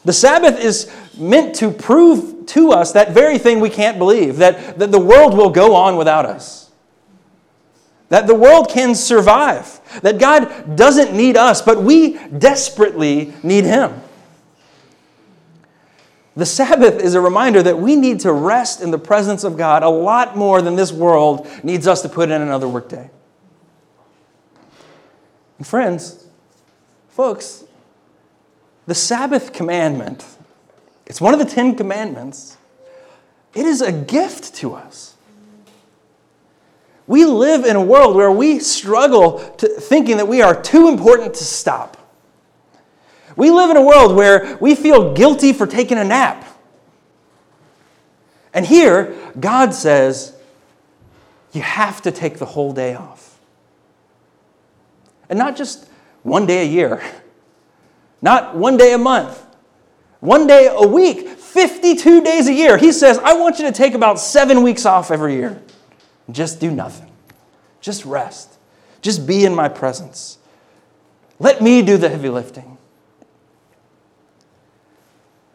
The 0.05 0.13
Sabbath 0.13 0.59
is 0.59 0.91
meant 1.17 1.55
to 1.55 1.71
prove 1.71 2.45
to 2.47 2.71
us 2.71 2.93
that 2.93 3.11
very 3.11 3.37
thing 3.37 3.59
we 3.59 3.69
can't 3.69 3.97
believe 3.97 4.37
that, 4.37 4.79
that 4.79 4.91
the 4.91 4.99
world 4.99 5.35
will 5.35 5.49
go 5.49 5.75
on 5.75 5.95
without 5.95 6.25
us, 6.25 6.71
that 8.09 8.27
the 8.27 8.35
world 8.35 8.69
can 8.69 8.95
survive, 8.95 9.79
that 10.01 10.19
God 10.19 10.75
doesn't 10.75 11.15
need 11.15 11.37
us, 11.37 11.61
but 11.61 11.83
we 11.83 12.17
desperately 12.29 13.33
need 13.43 13.63
Him. 13.63 14.01
The 16.35 16.45
Sabbath 16.45 17.01
is 17.01 17.13
a 17.13 17.21
reminder 17.21 17.61
that 17.61 17.77
we 17.77 17.95
need 17.95 18.21
to 18.21 18.31
rest 18.31 18.81
in 18.81 18.91
the 18.91 18.97
presence 18.97 19.43
of 19.43 19.57
God 19.57 19.83
a 19.83 19.89
lot 19.89 20.37
more 20.37 20.61
than 20.61 20.75
this 20.75 20.91
world 20.91 21.47
needs 21.63 21.87
us 21.87 22.01
to 22.03 22.09
put 22.09 22.29
in 22.31 22.41
another 22.41 22.69
workday. 22.69 23.09
And 25.57 25.67
friends, 25.67 26.25
folks, 27.09 27.65
the 28.87 28.95
Sabbath 28.95 29.51
commandment, 29.51 30.25
it's 31.05 31.19
one 31.19 31.33
of 31.33 31.39
the 31.39 31.45
Ten 31.45 31.75
Commandments. 31.75 32.57
It 33.53 33.65
is 33.65 33.81
a 33.81 33.91
gift 33.91 34.55
to 34.55 34.73
us. 34.73 35.15
We 37.07 37.25
live 37.25 37.65
in 37.65 37.75
a 37.75 37.83
world 37.83 38.15
where 38.15 38.31
we 38.31 38.59
struggle 38.59 39.39
to 39.57 39.67
thinking 39.67 40.15
that 40.17 40.29
we 40.29 40.41
are 40.41 40.59
too 40.59 40.87
important 40.87 41.33
to 41.33 41.43
stop. 41.43 41.97
We 43.35 43.51
live 43.51 43.69
in 43.69 43.77
a 43.77 43.81
world 43.81 44.15
where 44.15 44.57
we 44.59 44.75
feel 44.75 45.13
guilty 45.13 45.53
for 45.53 45.67
taking 45.67 45.97
a 45.97 46.03
nap. 46.03 46.45
And 48.53 48.65
here, 48.65 49.15
God 49.39 49.73
says, 49.73 50.35
you 51.53 51.61
have 51.61 52.01
to 52.03 52.11
take 52.11 52.37
the 52.37 52.45
whole 52.45 52.73
day 52.73 52.95
off. 52.95 53.39
And 55.29 55.37
not 55.39 55.55
just 55.55 55.87
one 56.23 56.45
day 56.45 56.63
a 56.63 56.69
year, 56.69 57.01
not 58.21 58.55
one 58.55 58.77
day 58.77 58.93
a 58.93 58.97
month, 58.97 59.45
one 60.19 60.47
day 60.47 60.69
a 60.71 60.87
week, 60.87 61.27
52 61.27 62.21
days 62.21 62.47
a 62.47 62.53
year. 62.53 62.77
He 62.77 62.91
says, 62.91 63.17
I 63.19 63.33
want 63.33 63.59
you 63.59 63.65
to 63.65 63.71
take 63.71 63.93
about 63.93 64.19
seven 64.19 64.61
weeks 64.61 64.85
off 64.85 65.11
every 65.11 65.35
year. 65.35 65.61
Just 66.29 66.59
do 66.59 66.71
nothing, 66.71 67.11
just 67.81 68.05
rest, 68.05 68.57
just 69.01 69.25
be 69.25 69.45
in 69.45 69.55
my 69.55 69.67
presence. 69.67 70.37
Let 71.39 71.61
me 71.61 71.81
do 71.81 71.97
the 71.97 72.07
heavy 72.07 72.29
lifting. 72.29 72.77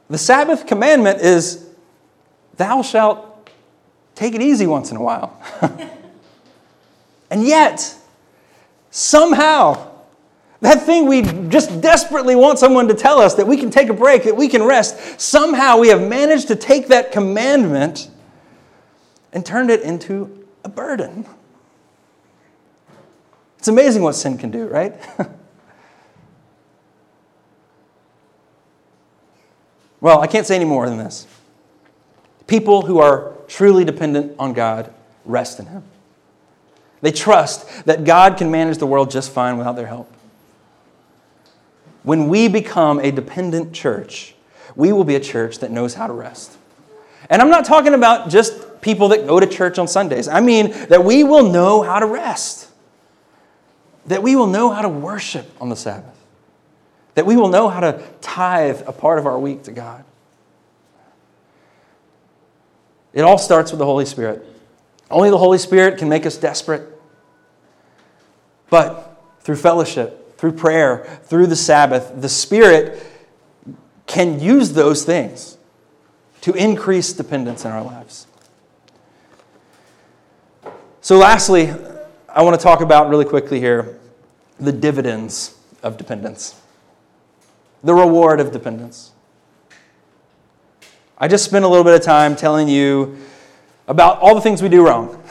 The 0.08 0.18
Sabbath 0.18 0.66
commandment 0.66 1.20
is, 1.20 1.66
Thou 2.56 2.82
shalt 2.82 3.50
take 4.14 4.34
it 4.34 4.42
easy 4.42 4.66
once 4.66 4.90
in 4.90 4.96
a 4.96 5.02
while. 5.02 5.40
and 7.30 7.46
yet, 7.46 7.94
somehow, 8.90 9.90
That 10.60 10.82
thing 10.82 11.06
we 11.06 11.22
just 11.48 11.80
desperately 11.80 12.34
want 12.34 12.58
someone 12.58 12.88
to 12.88 12.94
tell 12.94 13.20
us 13.20 13.34
that 13.34 13.46
we 13.46 13.56
can 13.56 13.70
take 13.70 13.88
a 13.88 13.94
break, 13.94 14.24
that 14.24 14.36
we 14.36 14.48
can 14.48 14.62
rest. 14.62 15.20
Somehow 15.20 15.78
we 15.78 15.88
have 15.88 16.00
managed 16.00 16.48
to 16.48 16.56
take 16.56 16.88
that 16.88 17.12
commandment 17.12 18.08
and 19.32 19.44
turned 19.44 19.70
it 19.70 19.82
into 19.82 20.46
a 20.64 20.68
burden. 20.68 21.26
It's 23.58 23.68
amazing 23.68 24.02
what 24.02 24.14
sin 24.14 24.38
can 24.38 24.50
do, 24.50 24.66
right? 24.66 24.94
well, 30.00 30.20
I 30.20 30.26
can't 30.26 30.46
say 30.46 30.56
any 30.56 30.64
more 30.64 30.88
than 30.88 30.98
this. 30.98 31.26
People 32.46 32.82
who 32.82 32.98
are 32.98 33.34
truly 33.48 33.84
dependent 33.84 34.34
on 34.38 34.52
God 34.52 34.92
rest 35.24 35.58
in 35.58 35.66
Him. 35.66 35.82
They 37.00 37.12
trust 37.12 37.84
that 37.86 38.04
God 38.04 38.36
can 38.36 38.50
manage 38.50 38.78
the 38.78 38.86
world 38.86 39.10
just 39.10 39.30
fine 39.30 39.58
without 39.58 39.76
their 39.76 39.86
help. 39.86 40.12
When 42.02 42.28
we 42.28 42.48
become 42.48 43.00
a 43.00 43.10
dependent 43.10 43.72
church, 43.72 44.34
we 44.76 44.92
will 44.92 45.04
be 45.04 45.16
a 45.16 45.20
church 45.20 45.58
that 45.58 45.70
knows 45.70 45.94
how 45.94 46.06
to 46.06 46.12
rest. 46.12 46.56
And 47.28 47.42
I'm 47.42 47.50
not 47.50 47.64
talking 47.64 47.94
about 47.94 48.30
just 48.30 48.80
people 48.80 49.08
that 49.08 49.26
go 49.26 49.40
to 49.40 49.46
church 49.46 49.78
on 49.78 49.88
Sundays. 49.88 50.28
I 50.28 50.40
mean 50.40 50.70
that 50.88 51.04
we 51.04 51.24
will 51.24 51.50
know 51.50 51.82
how 51.82 51.98
to 51.98 52.06
rest, 52.06 52.70
that 54.06 54.22
we 54.22 54.36
will 54.36 54.46
know 54.46 54.70
how 54.70 54.82
to 54.82 54.88
worship 54.88 55.50
on 55.60 55.68
the 55.68 55.76
Sabbath, 55.76 56.15
that 57.16 57.26
we 57.26 57.36
will 57.36 57.48
know 57.48 57.68
how 57.68 57.80
to 57.80 58.00
tithe 58.20 58.82
a 58.86 58.92
part 58.92 59.18
of 59.18 59.26
our 59.26 59.38
week 59.38 59.64
to 59.64 59.72
God. 59.72 60.04
It 63.12 63.22
all 63.22 63.38
starts 63.38 63.72
with 63.72 63.78
the 63.78 63.86
Holy 63.86 64.04
Spirit. 64.04 64.44
Only 65.10 65.30
the 65.30 65.38
Holy 65.38 65.56
Spirit 65.56 65.98
can 65.98 66.10
make 66.10 66.26
us 66.26 66.36
desperate. 66.36 66.86
But 68.68 69.18
through 69.40 69.56
fellowship, 69.56 70.36
through 70.36 70.52
prayer, 70.52 71.20
through 71.24 71.46
the 71.46 71.56
Sabbath, 71.56 72.12
the 72.20 72.28
Spirit 72.28 73.02
can 74.06 74.38
use 74.38 74.74
those 74.74 75.02
things 75.02 75.56
to 76.42 76.52
increase 76.52 77.14
dependence 77.14 77.64
in 77.64 77.70
our 77.70 77.82
lives. 77.82 78.26
So, 81.00 81.16
lastly, 81.16 81.72
I 82.28 82.42
want 82.42 82.60
to 82.60 82.62
talk 82.62 82.82
about 82.82 83.08
really 83.08 83.24
quickly 83.24 83.58
here 83.58 83.98
the 84.60 84.72
dividends 84.72 85.56
of 85.82 85.96
dependence, 85.96 86.60
the 87.86 87.94
reward 87.94 88.40
of 88.40 88.50
dependence. 88.52 89.12
I 91.16 91.28
just 91.28 91.44
spent 91.44 91.64
a 91.64 91.68
little 91.68 91.84
bit 91.84 91.94
of 91.94 92.02
time 92.02 92.36
telling 92.36 92.68
you 92.68 93.16
about 93.88 94.18
all 94.18 94.34
the 94.34 94.40
things 94.40 94.60
we 94.60 94.68
do 94.68 94.84
wrong, 94.84 95.22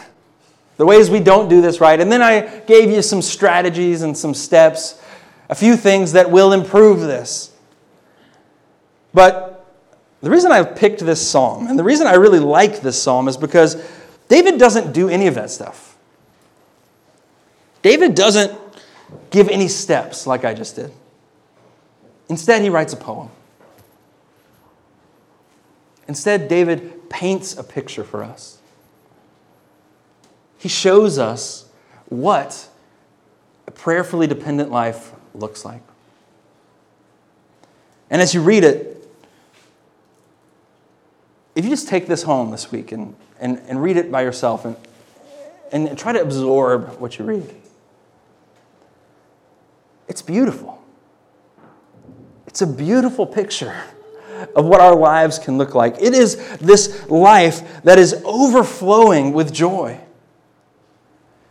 the 0.77 0.85
ways 0.85 1.09
we 1.09 1.19
don't 1.19 1.49
do 1.49 1.61
this 1.61 1.79
right, 1.81 1.99
and 1.99 2.11
then 2.11 2.21
I 2.21 2.59
gave 2.61 2.89
you 2.89 3.01
some 3.01 3.21
strategies 3.21 4.01
and 4.01 4.17
some 4.17 4.33
steps, 4.33 4.99
a 5.49 5.55
few 5.55 5.75
things 5.75 6.13
that 6.13 6.31
will 6.31 6.53
improve 6.53 7.01
this. 7.01 7.51
But 9.13 9.65
the 10.21 10.29
reason 10.29 10.51
I 10.51 10.63
picked 10.63 11.01
this 11.01 11.25
psalm, 11.25 11.67
and 11.67 11.77
the 11.77 11.83
reason 11.83 12.07
I 12.07 12.15
really 12.15 12.39
like 12.39 12.81
this 12.81 13.01
psalm, 13.01 13.27
is 13.27 13.37
because 13.37 13.85
David 14.29 14.57
doesn't 14.57 14.93
do 14.93 15.09
any 15.09 15.27
of 15.27 15.35
that 15.35 15.51
stuff. 15.51 15.97
David 17.81 18.15
doesn't 18.15 18.57
give 19.29 19.49
any 19.49 19.67
steps 19.67 20.25
like 20.25 20.45
I 20.45 20.53
just 20.53 20.77
did. 20.77 20.91
Instead, 22.29 22.61
he 22.61 22.69
writes 22.69 22.93
a 22.93 22.97
poem. 22.97 23.29
Instead, 26.07 26.47
David 26.47 27.09
paints 27.09 27.57
a 27.57 27.63
picture 27.63 28.03
for 28.03 28.23
us. 28.23 28.59
He 30.57 30.69
shows 30.69 31.19
us 31.19 31.69
what 32.07 32.67
a 33.67 33.71
prayerfully 33.71 34.27
dependent 34.27 34.71
life 34.71 35.11
looks 35.33 35.65
like. 35.65 35.81
And 38.09 38.21
as 38.21 38.33
you 38.33 38.41
read 38.41 38.63
it, 38.63 39.07
if 41.55 41.63
you 41.63 41.69
just 41.69 41.87
take 41.87 42.07
this 42.07 42.23
home 42.23 42.51
this 42.51 42.71
week 42.71 42.91
and, 42.91 43.15
and, 43.39 43.59
and 43.67 43.81
read 43.81 43.97
it 43.97 44.11
by 44.11 44.21
yourself 44.21 44.65
and, 44.65 44.75
and 45.71 45.97
try 45.97 46.11
to 46.11 46.21
absorb 46.21 46.99
what 46.99 47.17
you 47.17 47.25
read, 47.25 47.55
it's 50.07 50.21
beautiful. 50.21 50.84
It's 52.55 52.61
a 52.61 52.67
beautiful 52.67 53.25
picture 53.25 53.75
of 54.55 54.63
what 54.63 54.79
our 54.79 54.95
lives 54.95 55.39
can 55.39 55.57
look 55.57 55.75
like. 55.75 56.01
It 56.01 56.13
is 56.13 56.37
this 56.59 57.05
life 57.09 57.83
that 57.83 57.99
is 57.99 58.21
overflowing 58.23 59.33
with 59.33 59.51
joy. 59.51 59.99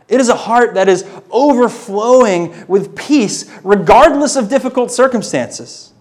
It 0.07 0.19
is 0.19 0.29
a 0.29 0.35
heart 0.35 0.73
that 0.73 0.89
is 0.89 1.05
overflowing 1.29 2.65
with 2.67 2.95
peace, 2.95 3.55
regardless 3.63 4.35
of 4.35 4.49
difficult 4.49 4.89
circumstances. 4.89 5.93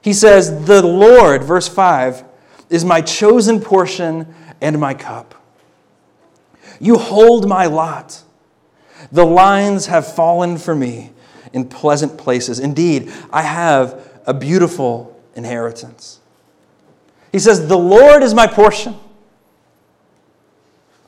He 0.00 0.14
says, 0.14 0.64
The 0.64 0.80
Lord, 0.80 1.44
verse 1.44 1.68
5, 1.68 2.24
is 2.70 2.86
my 2.86 3.02
chosen 3.02 3.60
portion 3.60 4.34
and 4.62 4.80
my 4.80 4.94
cup. 4.94 5.34
You 6.80 6.96
hold 6.96 7.46
my 7.46 7.66
lot. 7.66 8.22
The 9.12 9.26
lines 9.26 9.84
have 9.84 10.10
fallen 10.10 10.56
for 10.56 10.74
me 10.74 11.10
in 11.58 11.68
pleasant 11.68 12.16
places. 12.16 12.58
Indeed, 12.60 13.12
I 13.30 13.42
have 13.42 14.20
a 14.26 14.32
beautiful 14.32 15.20
inheritance. 15.34 16.20
He 17.32 17.38
says, 17.38 17.66
The 17.66 17.78
Lord 17.78 18.22
is 18.22 18.32
my 18.32 18.46
portion. 18.46 18.96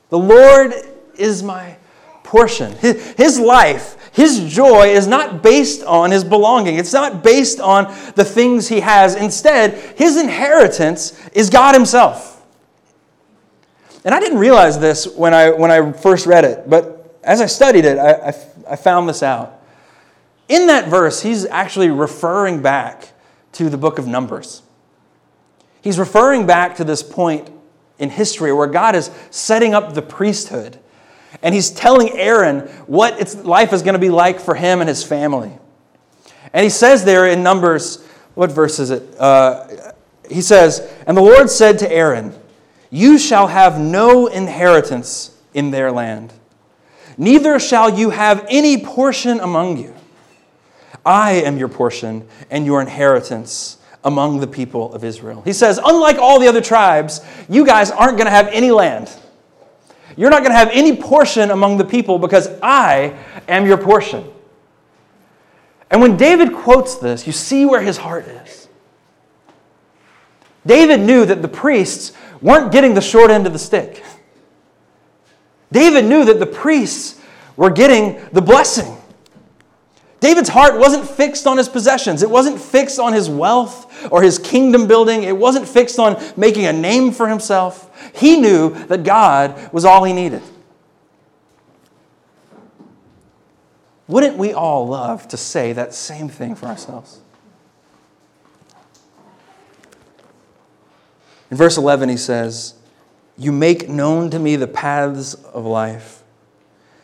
The 0.09 0.19
Lord 0.19 0.73
is 1.15 1.41
my 1.41 1.77
portion. 2.23 2.73
His 2.73 3.39
life, 3.39 4.11
his 4.11 4.53
joy 4.53 4.89
is 4.89 5.07
not 5.07 5.41
based 5.41 5.83
on 5.83 6.11
his 6.11 6.23
belonging. 6.23 6.77
It's 6.77 6.93
not 6.93 7.23
based 7.23 7.59
on 7.59 7.85
the 8.15 8.25
things 8.25 8.67
he 8.67 8.81
has. 8.81 9.15
Instead, 9.15 9.97
his 9.97 10.17
inheritance 10.17 11.17
is 11.29 11.49
God 11.49 11.73
himself. 11.73 12.45
And 14.03 14.13
I 14.13 14.19
didn't 14.19 14.39
realize 14.39 14.79
this 14.79 15.07
when 15.07 15.33
I, 15.33 15.51
when 15.51 15.71
I 15.71 15.91
first 15.91 16.25
read 16.25 16.43
it, 16.43 16.69
but 16.69 17.19
as 17.23 17.39
I 17.39 17.45
studied 17.45 17.85
it, 17.85 17.97
I, 17.97 18.29
I, 18.29 18.33
I 18.71 18.75
found 18.75 19.07
this 19.07 19.21
out. 19.21 19.60
In 20.51 20.67
that 20.67 20.89
verse, 20.89 21.21
he's 21.21 21.45
actually 21.45 21.91
referring 21.91 22.61
back 22.61 23.13
to 23.53 23.69
the 23.69 23.77
book 23.77 23.97
of 23.97 24.05
Numbers. 24.05 24.61
He's 25.81 25.97
referring 25.97 26.45
back 26.45 26.75
to 26.75 26.83
this 26.83 27.01
point 27.01 27.49
in 27.99 28.09
history 28.09 28.51
where 28.51 28.67
God 28.67 28.93
is 28.93 29.11
setting 29.29 29.73
up 29.73 29.93
the 29.93 30.01
priesthood. 30.01 30.77
And 31.41 31.55
he's 31.55 31.71
telling 31.71 32.09
Aaron 32.17 32.67
what 32.85 33.17
its 33.17 33.33
life 33.33 33.71
is 33.71 33.81
going 33.81 33.93
to 33.93 33.99
be 33.99 34.09
like 34.09 34.41
for 34.41 34.53
him 34.53 34.81
and 34.81 34.89
his 34.89 35.05
family. 35.05 35.57
And 36.51 36.65
he 36.65 36.69
says 36.69 37.05
there 37.05 37.27
in 37.27 37.43
Numbers, 37.43 38.05
what 38.33 38.51
verse 38.51 38.77
is 38.77 38.89
it? 38.89 39.17
Uh, 39.17 39.93
he 40.29 40.41
says, 40.41 40.93
And 41.07 41.15
the 41.15 41.21
Lord 41.21 41.49
said 41.49 41.79
to 41.79 41.89
Aaron, 41.89 42.37
You 42.89 43.17
shall 43.17 43.47
have 43.47 43.79
no 43.79 44.27
inheritance 44.27 45.33
in 45.53 45.71
their 45.71 45.93
land, 45.93 46.33
neither 47.17 47.57
shall 47.57 47.97
you 47.97 48.09
have 48.09 48.45
any 48.49 48.83
portion 48.83 49.39
among 49.39 49.77
you. 49.77 49.95
I 51.05 51.33
am 51.33 51.57
your 51.57 51.67
portion 51.67 52.27
and 52.49 52.65
your 52.65 52.81
inheritance 52.81 53.77
among 54.03 54.39
the 54.39 54.47
people 54.47 54.93
of 54.93 55.03
Israel. 55.03 55.41
He 55.43 55.53
says, 55.53 55.79
unlike 55.83 56.17
all 56.17 56.39
the 56.39 56.47
other 56.47 56.61
tribes, 56.61 57.21
you 57.49 57.65
guys 57.65 57.91
aren't 57.91 58.17
going 58.17 58.25
to 58.25 58.31
have 58.31 58.47
any 58.47 58.71
land. 58.71 59.11
You're 60.17 60.29
not 60.29 60.39
going 60.39 60.51
to 60.51 60.57
have 60.57 60.69
any 60.71 60.95
portion 60.95 61.51
among 61.51 61.77
the 61.77 61.85
people 61.85 62.19
because 62.19 62.49
I 62.61 63.17
am 63.47 63.65
your 63.65 63.77
portion. 63.77 64.29
And 65.89 66.01
when 66.01 66.17
David 66.17 66.53
quotes 66.53 66.95
this, 66.95 67.25
you 67.27 67.33
see 67.33 67.65
where 67.65 67.81
his 67.81 67.97
heart 67.97 68.27
is. 68.27 68.67
David 70.65 71.01
knew 71.01 71.25
that 71.25 71.41
the 71.41 71.47
priests 71.47 72.13
weren't 72.41 72.71
getting 72.71 72.93
the 72.93 73.01
short 73.01 73.31
end 73.31 73.47
of 73.47 73.53
the 73.53 73.59
stick. 73.59 74.03
David 75.71 76.05
knew 76.05 76.25
that 76.25 76.39
the 76.39 76.45
priests 76.45 77.19
were 77.55 77.69
getting 77.69 78.21
the 78.31 78.41
blessing. 78.41 78.97
David's 80.21 80.49
heart 80.49 80.77
wasn't 80.77 81.09
fixed 81.09 81.47
on 81.47 81.57
his 81.57 81.67
possessions. 81.67 82.21
It 82.21 82.29
wasn't 82.29 82.61
fixed 82.61 82.99
on 82.99 83.11
his 83.11 83.27
wealth 83.27 84.07
or 84.11 84.21
his 84.21 84.37
kingdom 84.37 84.87
building. 84.87 85.23
It 85.23 85.35
wasn't 85.35 85.67
fixed 85.67 85.97
on 85.97 86.21
making 86.37 86.67
a 86.67 86.73
name 86.73 87.11
for 87.11 87.27
himself. 87.27 87.89
He 88.15 88.39
knew 88.39 88.69
that 88.85 89.03
God 89.03 89.73
was 89.73 89.83
all 89.83 90.03
he 90.03 90.13
needed. 90.13 90.43
Wouldn't 94.07 94.37
we 94.37 94.53
all 94.53 94.87
love 94.87 95.27
to 95.29 95.37
say 95.37 95.73
that 95.73 95.91
same 95.95 96.29
thing 96.29 96.53
for 96.53 96.67
ourselves? 96.67 97.19
In 101.49 101.57
verse 101.57 101.77
11, 101.77 102.09
he 102.09 102.17
says, 102.17 102.75
You 103.39 103.51
make 103.51 103.89
known 103.89 104.29
to 104.29 104.37
me 104.37 104.55
the 104.55 104.67
paths 104.67 105.33
of 105.33 105.65
life 105.65 106.20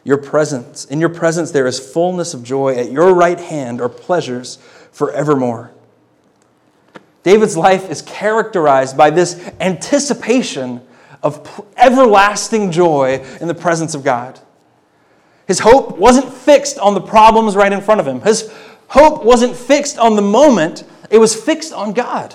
your 0.08 0.18
presence. 0.18 0.86
In 0.86 1.02
your 1.02 1.10
presence 1.10 1.52
there 1.52 1.68
is 1.68 1.80
fullness 1.82 2.34
of 2.34 2.42
joy. 2.42 2.76
At 2.76 2.94
your 2.94 3.14
right 3.14 3.40
hand 3.40 3.82
are 3.82 3.90
pleasures 3.90 4.56
forevermore. 4.94 5.72
David's 7.24 7.58
life 7.58 7.90
is 7.92 8.02
characterized 8.04 8.96
by 8.96 9.10
this 9.10 9.38
anticipation 9.60 10.82
of 11.22 11.66
everlasting 11.76 12.72
joy 12.72 13.22
in 13.42 13.50
the 13.50 13.54
presence 13.54 13.96
of 13.96 14.06
God. 14.06 14.40
His 15.46 15.60
hope 15.60 15.98
wasn't 15.98 16.32
fixed 16.32 16.80
on 16.80 16.94
the 16.94 17.02
problems 17.02 17.58
right 17.58 17.74
in 17.74 17.82
front 17.82 18.00
of 18.00 18.08
him. 18.08 18.22
His 18.22 18.50
hope 18.88 19.26
wasn't 19.26 19.58
fixed 19.58 19.98
on 19.98 20.16
the 20.16 20.22
moment, 20.22 20.86
it 21.10 21.18
was 21.18 21.36
fixed 21.36 21.74
on 21.74 21.92
God. 21.92 22.34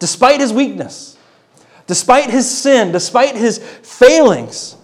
Despite 0.00 0.40
his 0.40 0.52
weakness, 0.52 1.16
despite 1.86 2.30
his 2.30 2.50
sin, 2.50 2.90
despite 2.90 3.36
his 3.36 3.58
failings, 3.58 4.76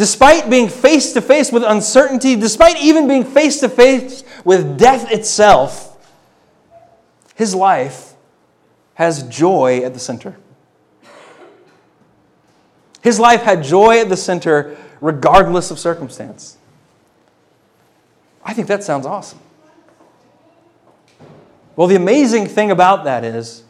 despite 0.00 0.48
being 0.48 0.66
face 0.66 1.12
to 1.12 1.20
face 1.20 1.52
with 1.52 1.62
uncertainty, 1.62 2.34
despite 2.34 2.82
even 2.82 3.06
being 3.06 3.22
face 3.22 3.60
to 3.60 3.68
face 3.68 4.24
with 4.46 4.78
death 4.78 5.12
itself, 5.12 5.94
his 7.34 7.54
life 7.54 8.14
has 8.94 9.24
joy 9.24 9.82
at 9.84 9.92
the 9.92 10.00
center. 10.00 10.38
His 13.02 13.20
life 13.20 13.42
had 13.42 13.62
joy 13.62 14.00
at 14.00 14.08
the 14.08 14.16
center 14.16 14.74
regardless 15.02 15.70
of 15.70 15.78
circumstance. 15.78 16.56
I 18.42 18.54
think 18.54 18.68
that 18.68 18.82
sounds 18.82 19.04
awesome. 19.04 19.40
Well, 21.76 21.88
the 21.88 21.96
amazing 21.96 22.46
thing 22.46 22.70
about 22.70 23.04
that 23.04 23.22
is 23.22 23.64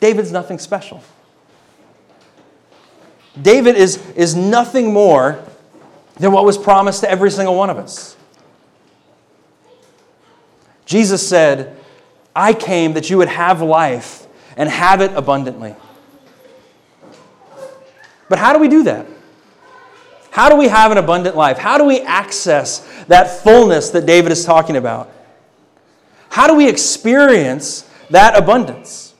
David's 0.00 0.32
nothing 0.32 0.58
special. 0.58 1.02
David 3.40 3.76
is, 3.76 3.98
is 4.12 4.34
nothing 4.34 4.90
more 4.90 5.44
than 6.16 6.32
what 6.32 6.44
was 6.44 6.56
promised 6.56 7.00
to 7.00 7.10
every 7.10 7.30
single 7.30 7.56
one 7.56 7.70
of 7.70 7.76
us. 7.76 8.16
Jesus 10.86 11.26
said, 11.26 11.76
I 12.36 12.52
came 12.52 12.94
that 12.94 13.10
you 13.10 13.18
would 13.18 13.28
have 13.28 13.62
life 13.62 14.26
and 14.56 14.68
have 14.68 15.00
it 15.00 15.12
abundantly. 15.14 15.74
But 18.28 18.38
how 18.38 18.52
do 18.52 18.58
we 18.58 18.68
do 18.68 18.84
that? 18.84 19.06
How 20.30 20.48
do 20.48 20.56
we 20.56 20.68
have 20.68 20.90
an 20.90 20.98
abundant 20.98 21.36
life? 21.36 21.58
How 21.58 21.78
do 21.78 21.84
we 21.84 22.00
access 22.00 22.80
that 23.06 23.30
fullness 23.42 23.90
that 23.90 24.06
David 24.06 24.32
is 24.32 24.44
talking 24.44 24.76
about? 24.76 25.12
How 26.28 26.48
do 26.48 26.56
we 26.56 26.68
experience 26.68 27.88
that 28.10 28.36
abundance? 28.36 29.14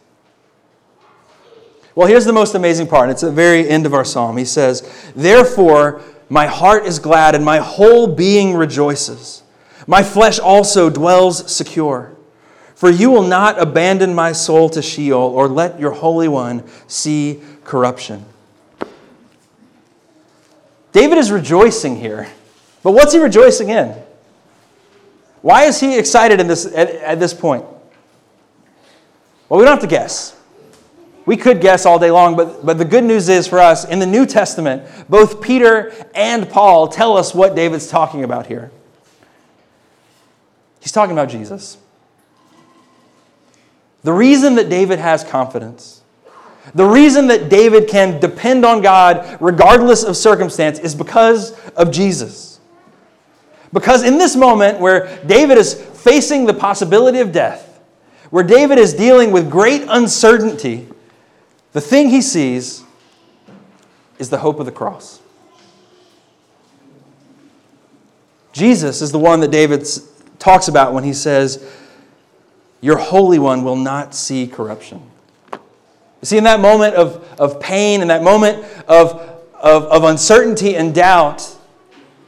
Well, 1.95 2.09
here's 2.09 2.25
the 2.25 2.33
most 2.33 2.57
amazing 2.57 2.89
part. 2.89 3.11
It's 3.11 3.23
at 3.23 3.27
the 3.27 3.33
very 3.33 3.69
end 3.69 3.87
of 3.87 3.95
our 3.95 4.05
psalm. 4.05 4.37
He 4.37 4.45
says, 4.45 5.13
Therefore, 5.15 6.03
my 6.29 6.47
heart 6.47 6.87
is 6.87 6.99
glad 6.99 7.35
and 7.35 7.45
my 7.45 7.59
whole 7.59 8.07
being 8.07 8.55
rejoices. 8.55 9.43
My 9.87 10.03
flesh 10.03 10.39
also 10.39 10.91
dwells 10.91 11.51
secure. 11.55 12.15
For 12.75 12.91
you 12.91 13.11
will 13.11 13.23
not 13.23 13.61
abandon 13.61 14.15
my 14.15 14.33
soul 14.33 14.69
to 14.71 14.83
Sheol 14.83 15.21
or 15.21 15.49
let 15.49 15.79
your 15.79 15.93
Holy 15.93 16.29
One 16.29 16.65
see 16.87 17.41
corruption. 17.65 18.25
David 20.93 21.19
is 21.19 21.31
rejoicing 21.31 21.97
here. 21.97 22.29
But 22.83 22.93
what's 22.93 23.13
he 23.13 23.19
rejoicing 23.19 23.71
in? 23.71 23.95
Why 25.43 25.65
is 25.65 25.81
he 25.81 25.99
excited 25.99 26.41
in 26.41 26.47
this, 26.47 26.67
at, 26.67 26.91
at 26.91 27.21
this 27.21 27.35
point? 27.35 27.65
Well, 29.49 29.59
we 29.59 29.65
don't 29.65 29.73
have 29.73 29.81
to 29.81 29.87
guess. 29.87 30.37
We 31.27 31.37
could 31.37 31.61
guess 31.61 31.87
all 31.87 31.99
day 31.99 32.11
long, 32.11 32.37
but, 32.37 32.65
but 32.65 32.77
the 32.79 32.85
good 32.85 33.05
news 33.05 33.29
is 33.29 33.47
for 33.47 33.59
us, 33.59 33.85
in 33.85 33.99
the 33.99 34.07
New 34.07 34.27
Testament, 34.27 34.83
both 35.09 35.41
Peter 35.41 35.93
and 36.15 36.49
Paul 36.49 36.89
tell 36.89 37.17
us 37.17 37.35
what 37.35 37.55
David's 37.55 37.89
talking 37.89 38.25
about 38.25 38.47
here. 38.47 38.71
He's 40.81 40.93
talking 40.93 41.13
about 41.13 41.31
Jesus. 41.31 41.79
The 44.03 44.13
reason 44.13 44.57
that 44.57 44.69
David 44.69 44.99
has 44.99 45.25
confidence 45.25 46.03
the 46.73 46.85
reason 46.85 47.27
that 47.27 47.51
David 47.51 47.89
can 47.89 48.21
depend 48.21 48.65
on 48.65 48.81
God 48.81 49.37
regardless 49.41 50.03
of 50.03 50.17
circumstance 50.17 50.79
is 50.79 50.95
because 50.95 51.59
of 51.71 51.91
Jesus. 51.91 52.61
Because 53.73 54.03
in 54.03 54.19
this 54.19 54.37
moment 54.37 54.81
where 54.81 55.23
David 55.27 55.59
is 55.59 55.75
facing 55.75 56.47
the 56.47 56.55
possibility 56.55 57.19
of 57.19 57.33
death, 57.33 57.81
where 58.31 58.45
David 58.45 58.79
is 58.79 58.95
dealing 58.95 59.31
with 59.31 59.51
great 59.51 59.85
uncertainty, 59.89 60.89
the 61.75 61.83
thing 61.83 62.09
he 62.09 62.23
sees 62.23 62.83
is 64.19 64.31
the 64.31 64.39
hope 64.39 64.59
of 64.59 64.65
the 64.65 64.73
cross. 64.73 65.21
Jesus 68.53 69.03
is 69.03 69.13
the 69.13 69.19
one 69.19 69.41
that 69.41 69.51
David 69.51 69.87
talks 70.39 70.69
about 70.69 70.95
when 70.95 71.05
he 71.05 71.13
says, 71.13 71.71
Your 72.81 72.97
Holy 72.97 73.39
One 73.39 73.65
will 73.65 73.77
not 73.77 74.15
see 74.15 74.47
corruption. 74.47 75.03
You 75.53 75.59
see, 76.23 76.39
in 76.39 76.45
that 76.45 76.61
moment 76.61 76.95
of, 76.95 77.23
of 77.39 77.61
pain, 77.61 78.01
in 78.01 78.09
that 78.09 78.23
moment 78.23 78.65
of, 78.87 79.13
of, 79.55 79.85
of 79.85 80.05
uncertainty 80.05 80.77
and 80.77 80.95
doubt, 80.95 81.57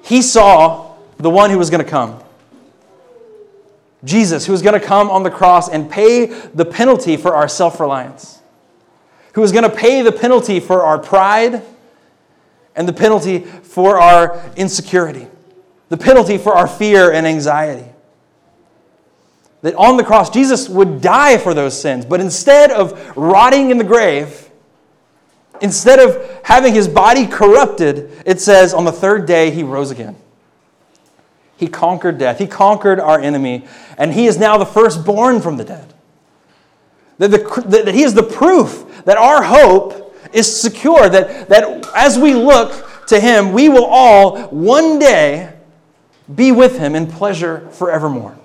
he 0.02 0.20
saw 0.20 0.96
the 1.18 1.30
one 1.30 1.50
who 1.50 1.59
was 1.59 1.70
going 1.70 1.82
to 1.85 1.88
come. 1.88 2.20
Jesus, 4.04 4.46
who 4.46 4.52
was 4.52 4.62
going 4.62 4.78
to 4.78 4.85
come 4.85 5.11
on 5.11 5.22
the 5.22 5.30
cross 5.30 5.68
and 5.68 5.90
pay 5.90 6.26
the 6.26 6.64
penalty 6.64 7.16
for 7.16 7.35
our 7.35 7.48
self 7.48 7.80
reliance, 7.80 8.40
who 9.37 9.42
was 9.42 9.53
going 9.53 9.64
to 9.64 9.70
pay 9.70 10.01
the 10.01 10.11
penalty 10.11 10.61
for 10.61 10.83
our 10.83 10.99
pride 10.99 11.62
and 12.75 12.88
the 12.88 12.92
penalty 12.92 13.40
for 13.40 14.01
our 14.01 14.42
insecurity, 14.57 15.27
the 15.90 15.96
penalty 15.99 16.38
for 16.38 16.55
our 16.55 16.66
fear 16.66 17.12
and 17.12 17.27
anxiety 17.27 17.85
that 19.61 19.75
on 19.75 19.99
the 19.99 20.05
cross, 20.05 20.31
Jesus 20.31 20.70
would 20.70 21.03
die 21.03 21.37
for 21.37 21.53
those 21.53 21.79
sins. 21.79 22.07
But 22.07 22.22
instead 22.22 22.70
of 22.70 23.14
rotting 23.14 23.70
in 23.70 23.77
the 23.77 23.85
grave, 23.85 24.49
instead 25.61 25.99
of 25.99 26.40
having 26.42 26.72
his 26.72 26.88
body 26.88 27.27
corrupted, 27.27 28.22
it 28.25 28.40
says 28.40 28.72
on 28.72 28.87
the 28.87 28.92
third 28.92 29.27
day 29.27 29.51
he 29.51 29.62
rose 29.62 29.90
again. 29.90 30.16
He 31.59 31.68
conquered 31.68 32.16
death, 32.16 32.38
he 32.38 32.46
conquered 32.46 33.01
our 33.01 33.20
enemy, 33.20 33.66
and 33.99 34.14
he 34.14 34.27
is 34.27 34.38
now 34.38 34.57
the 34.57 34.64
firstborn 34.64 35.42
from 35.42 35.59
the 35.59 35.64
dead. 35.64 35.92
That, 37.18 37.29
the, 37.31 37.64
that 37.85 37.94
he 37.94 38.02
is 38.02 38.14
the 38.14 38.22
proof 38.22 39.05
that 39.05 39.16
our 39.16 39.42
hope 39.42 40.14
is 40.33 40.61
secure, 40.61 41.09
that, 41.09 41.48
that 41.48 41.87
as 41.94 42.18
we 42.18 42.35
look 42.35 43.07
to 43.07 43.20
him, 43.20 43.52
we 43.52 43.68
will 43.68 43.87
all 43.87 44.48
one 44.48 44.98
day 44.98 45.52
be 46.35 46.52
with 46.52 46.79
him 46.79 46.94
in 46.94 47.07
pleasure 47.07 47.68
forevermore. 47.70 48.37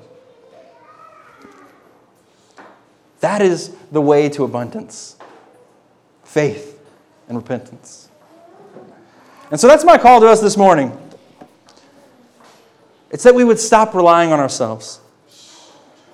That 3.21 3.41
is 3.41 3.75
the 3.91 4.01
way 4.01 4.29
to 4.29 4.43
abundance 4.43 5.17
faith 6.23 6.79
and 7.27 7.37
repentance. 7.37 8.09
And 9.51 9.59
so 9.59 9.67
that's 9.67 9.83
my 9.83 9.97
call 9.97 10.21
to 10.21 10.27
us 10.27 10.39
this 10.39 10.55
morning. 10.55 10.97
It's 13.09 13.23
that 13.23 13.35
we 13.35 13.43
would 13.43 13.59
stop 13.59 13.93
relying 13.93 14.31
on 14.31 14.39
ourselves, 14.39 15.01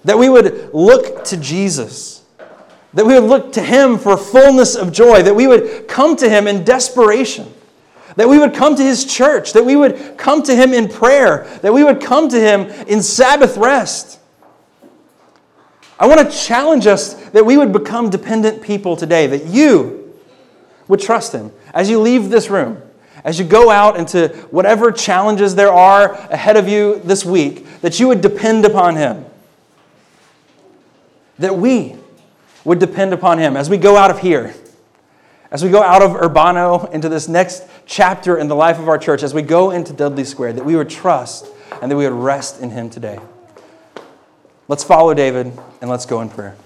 that 0.04 0.18
we 0.18 0.30
would 0.30 0.74
look 0.74 1.24
to 1.26 1.38
Jesus, 1.38 2.24
that 2.94 3.06
we 3.06 3.14
would 3.14 3.30
look 3.30 3.54
to 3.54 3.62
Him 3.62 3.98
for 3.98 4.18
fullness 4.18 4.76
of 4.76 4.92
joy, 4.92 5.22
that 5.22 5.36
we 5.36 5.48
would 5.48 5.88
come 5.88 6.16
to 6.18 6.30
Him 6.30 6.48
in 6.48 6.64
desperation, 6.64 7.54
that 8.16 8.28
we 8.28 8.40
would 8.40 8.54
come 8.54 8.76
to 8.76 8.84
His 8.84 9.06
church, 9.06 9.54
that 9.54 9.66
we 9.66 9.76
would 9.76 10.18
come 10.18 10.42
to 10.44 10.56
Him 10.56 10.74
in 10.74 10.88
prayer, 10.88 11.46
that 11.62 11.74
we 11.74 11.84
would 11.84 12.02
come 12.02 12.30
to 12.30 12.40
Him 12.40 12.62
in 12.88 13.02
Sabbath 13.02 13.58
rest. 13.58 14.20
I 16.00 16.08
want 16.08 16.30
to 16.30 16.38
challenge 16.38 16.88
us 16.88 17.16
that 17.32 17.46
we 17.46 17.58
would 17.58 17.74
become 17.74 18.10
dependent 18.10 18.62
people 18.62 18.96
today, 18.96 19.28
that 19.28 19.46
you 19.46 20.14
would 20.88 21.00
trust 21.00 21.34
Him 21.34 21.52
as 21.74 21.90
you 21.90 22.00
leave 22.00 22.30
this 22.30 22.50
room, 22.50 22.82
as 23.24 23.38
you 23.38 23.46
go 23.46 23.70
out 23.70 23.98
into 23.98 24.30
whatever 24.52 24.92
challenges 24.92 25.56
there 25.56 25.74
are 25.74 26.14
ahead 26.32 26.56
of 26.56 26.68
you 26.68 27.02
this 27.04 27.26
week, 27.26 27.82
that 27.82 28.00
you 28.00 28.08
would 28.08 28.22
depend 28.22 28.64
upon 28.64 28.96
Him. 28.96 29.26
That 31.40 31.58
we 31.58 31.96
would 32.68 32.80
depend 32.80 33.14
upon 33.14 33.40
Him 33.40 33.56
as 33.56 33.70
we 33.70 33.78
go 33.78 33.96
out 33.96 34.12
of 34.12 34.20
here, 34.20 34.54
as 35.52 35.64
we 35.64 35.70
go 35.70 35.82
out 35.82 36.02
of 36.02 36.12
Urbano 36.12 36.92
into 36.92 37.08
this 37.08 37.30
next 37.30 37.64
chapter 37.86 38.38
in 38.38 38.50
the 38.50 38.56
life 38.56 38.78
of 38.78 38.90
our 38.90 38.98
church, 38.98 39.24
as 39.24 39.34
we 39.34 39.42
go 39.42 39.72
into 39.72 39.94
Dudley 39.94 40.26
Square, 40.26 40.54
that 40.54 40.66
we 40.66 40.76
would 40.76 40.90
trust 40.90 41.48
and 41.82 41.90
that 41.90 41.96
we 41.96 42.04
would 42.04 42.12
rest 42.12 42.60
in 42.60 42.70
Him 42.70 42.90
today. 42.90 43.20
Let's 44.68 44.84
follow 44.84 45.14
David 45.14 45.58
and 45.80 45.90
let's 45.90 46.06
go 46.06 46.20
in 46.20 46.28
prayer. 46.28 46.58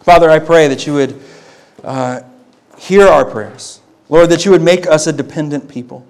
Father, 0.00 0.28
I 0.28 0.40
pray 0.40 0.66
that 0.66 0.84
you 0.84 0.94
would 0.94 1.22
uh, 1.84 2.22
hear 2.76 3.06
our 3.06 3.24
prayers. 3.24 3.80
Lord, 4.08 4.30
that 4.30 4.44
you 4.44 4.50
would 4.50 4.62
make 4.62 4.88
us 4.88 5.06
a 5.06 5.12
dependent 5.12 5.68
people. 5.68 6.04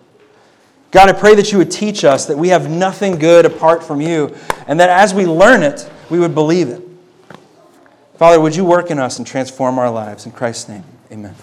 God, 0.93 1.11
I 1.11 1.13
pray 1.13 1.35
that 1.35 1.53
you 1.53 1.59
would 1.59 1.71
teach 1.71 2.05
us 2.05 2.25
that 2.25 2.39
we 2.39 2.49
have 2.49 2.71
nothing 2.71 3.19
good 3.19 3.45
apart 3.45 3.85
from 3.85 4.01
you, 4.01 4.35
and 4.67 4.81
that 4.81 4.89
as 4.89 5.13
we 5.13 5.27
learn 5.27 5.63
it, 5.63 5.91
we 6.09 6.19
would 6.19 6.35
believe 6.35 6.71
it. 6.71 6.90
Father, 8.21 8.39
would 8.39 8.55
you 8.55 8.67
work 8.67 8.91
in 8.91 8.99
us 8.99 9.17
and 9.17 9.27
transform 9.27 9.79
our 9.79 9.91
lives? 9.91 10.27
In 10.27 10.33
Christ's 10.33 10.69
name, 10.69 10.85
amen. 11.11 11.35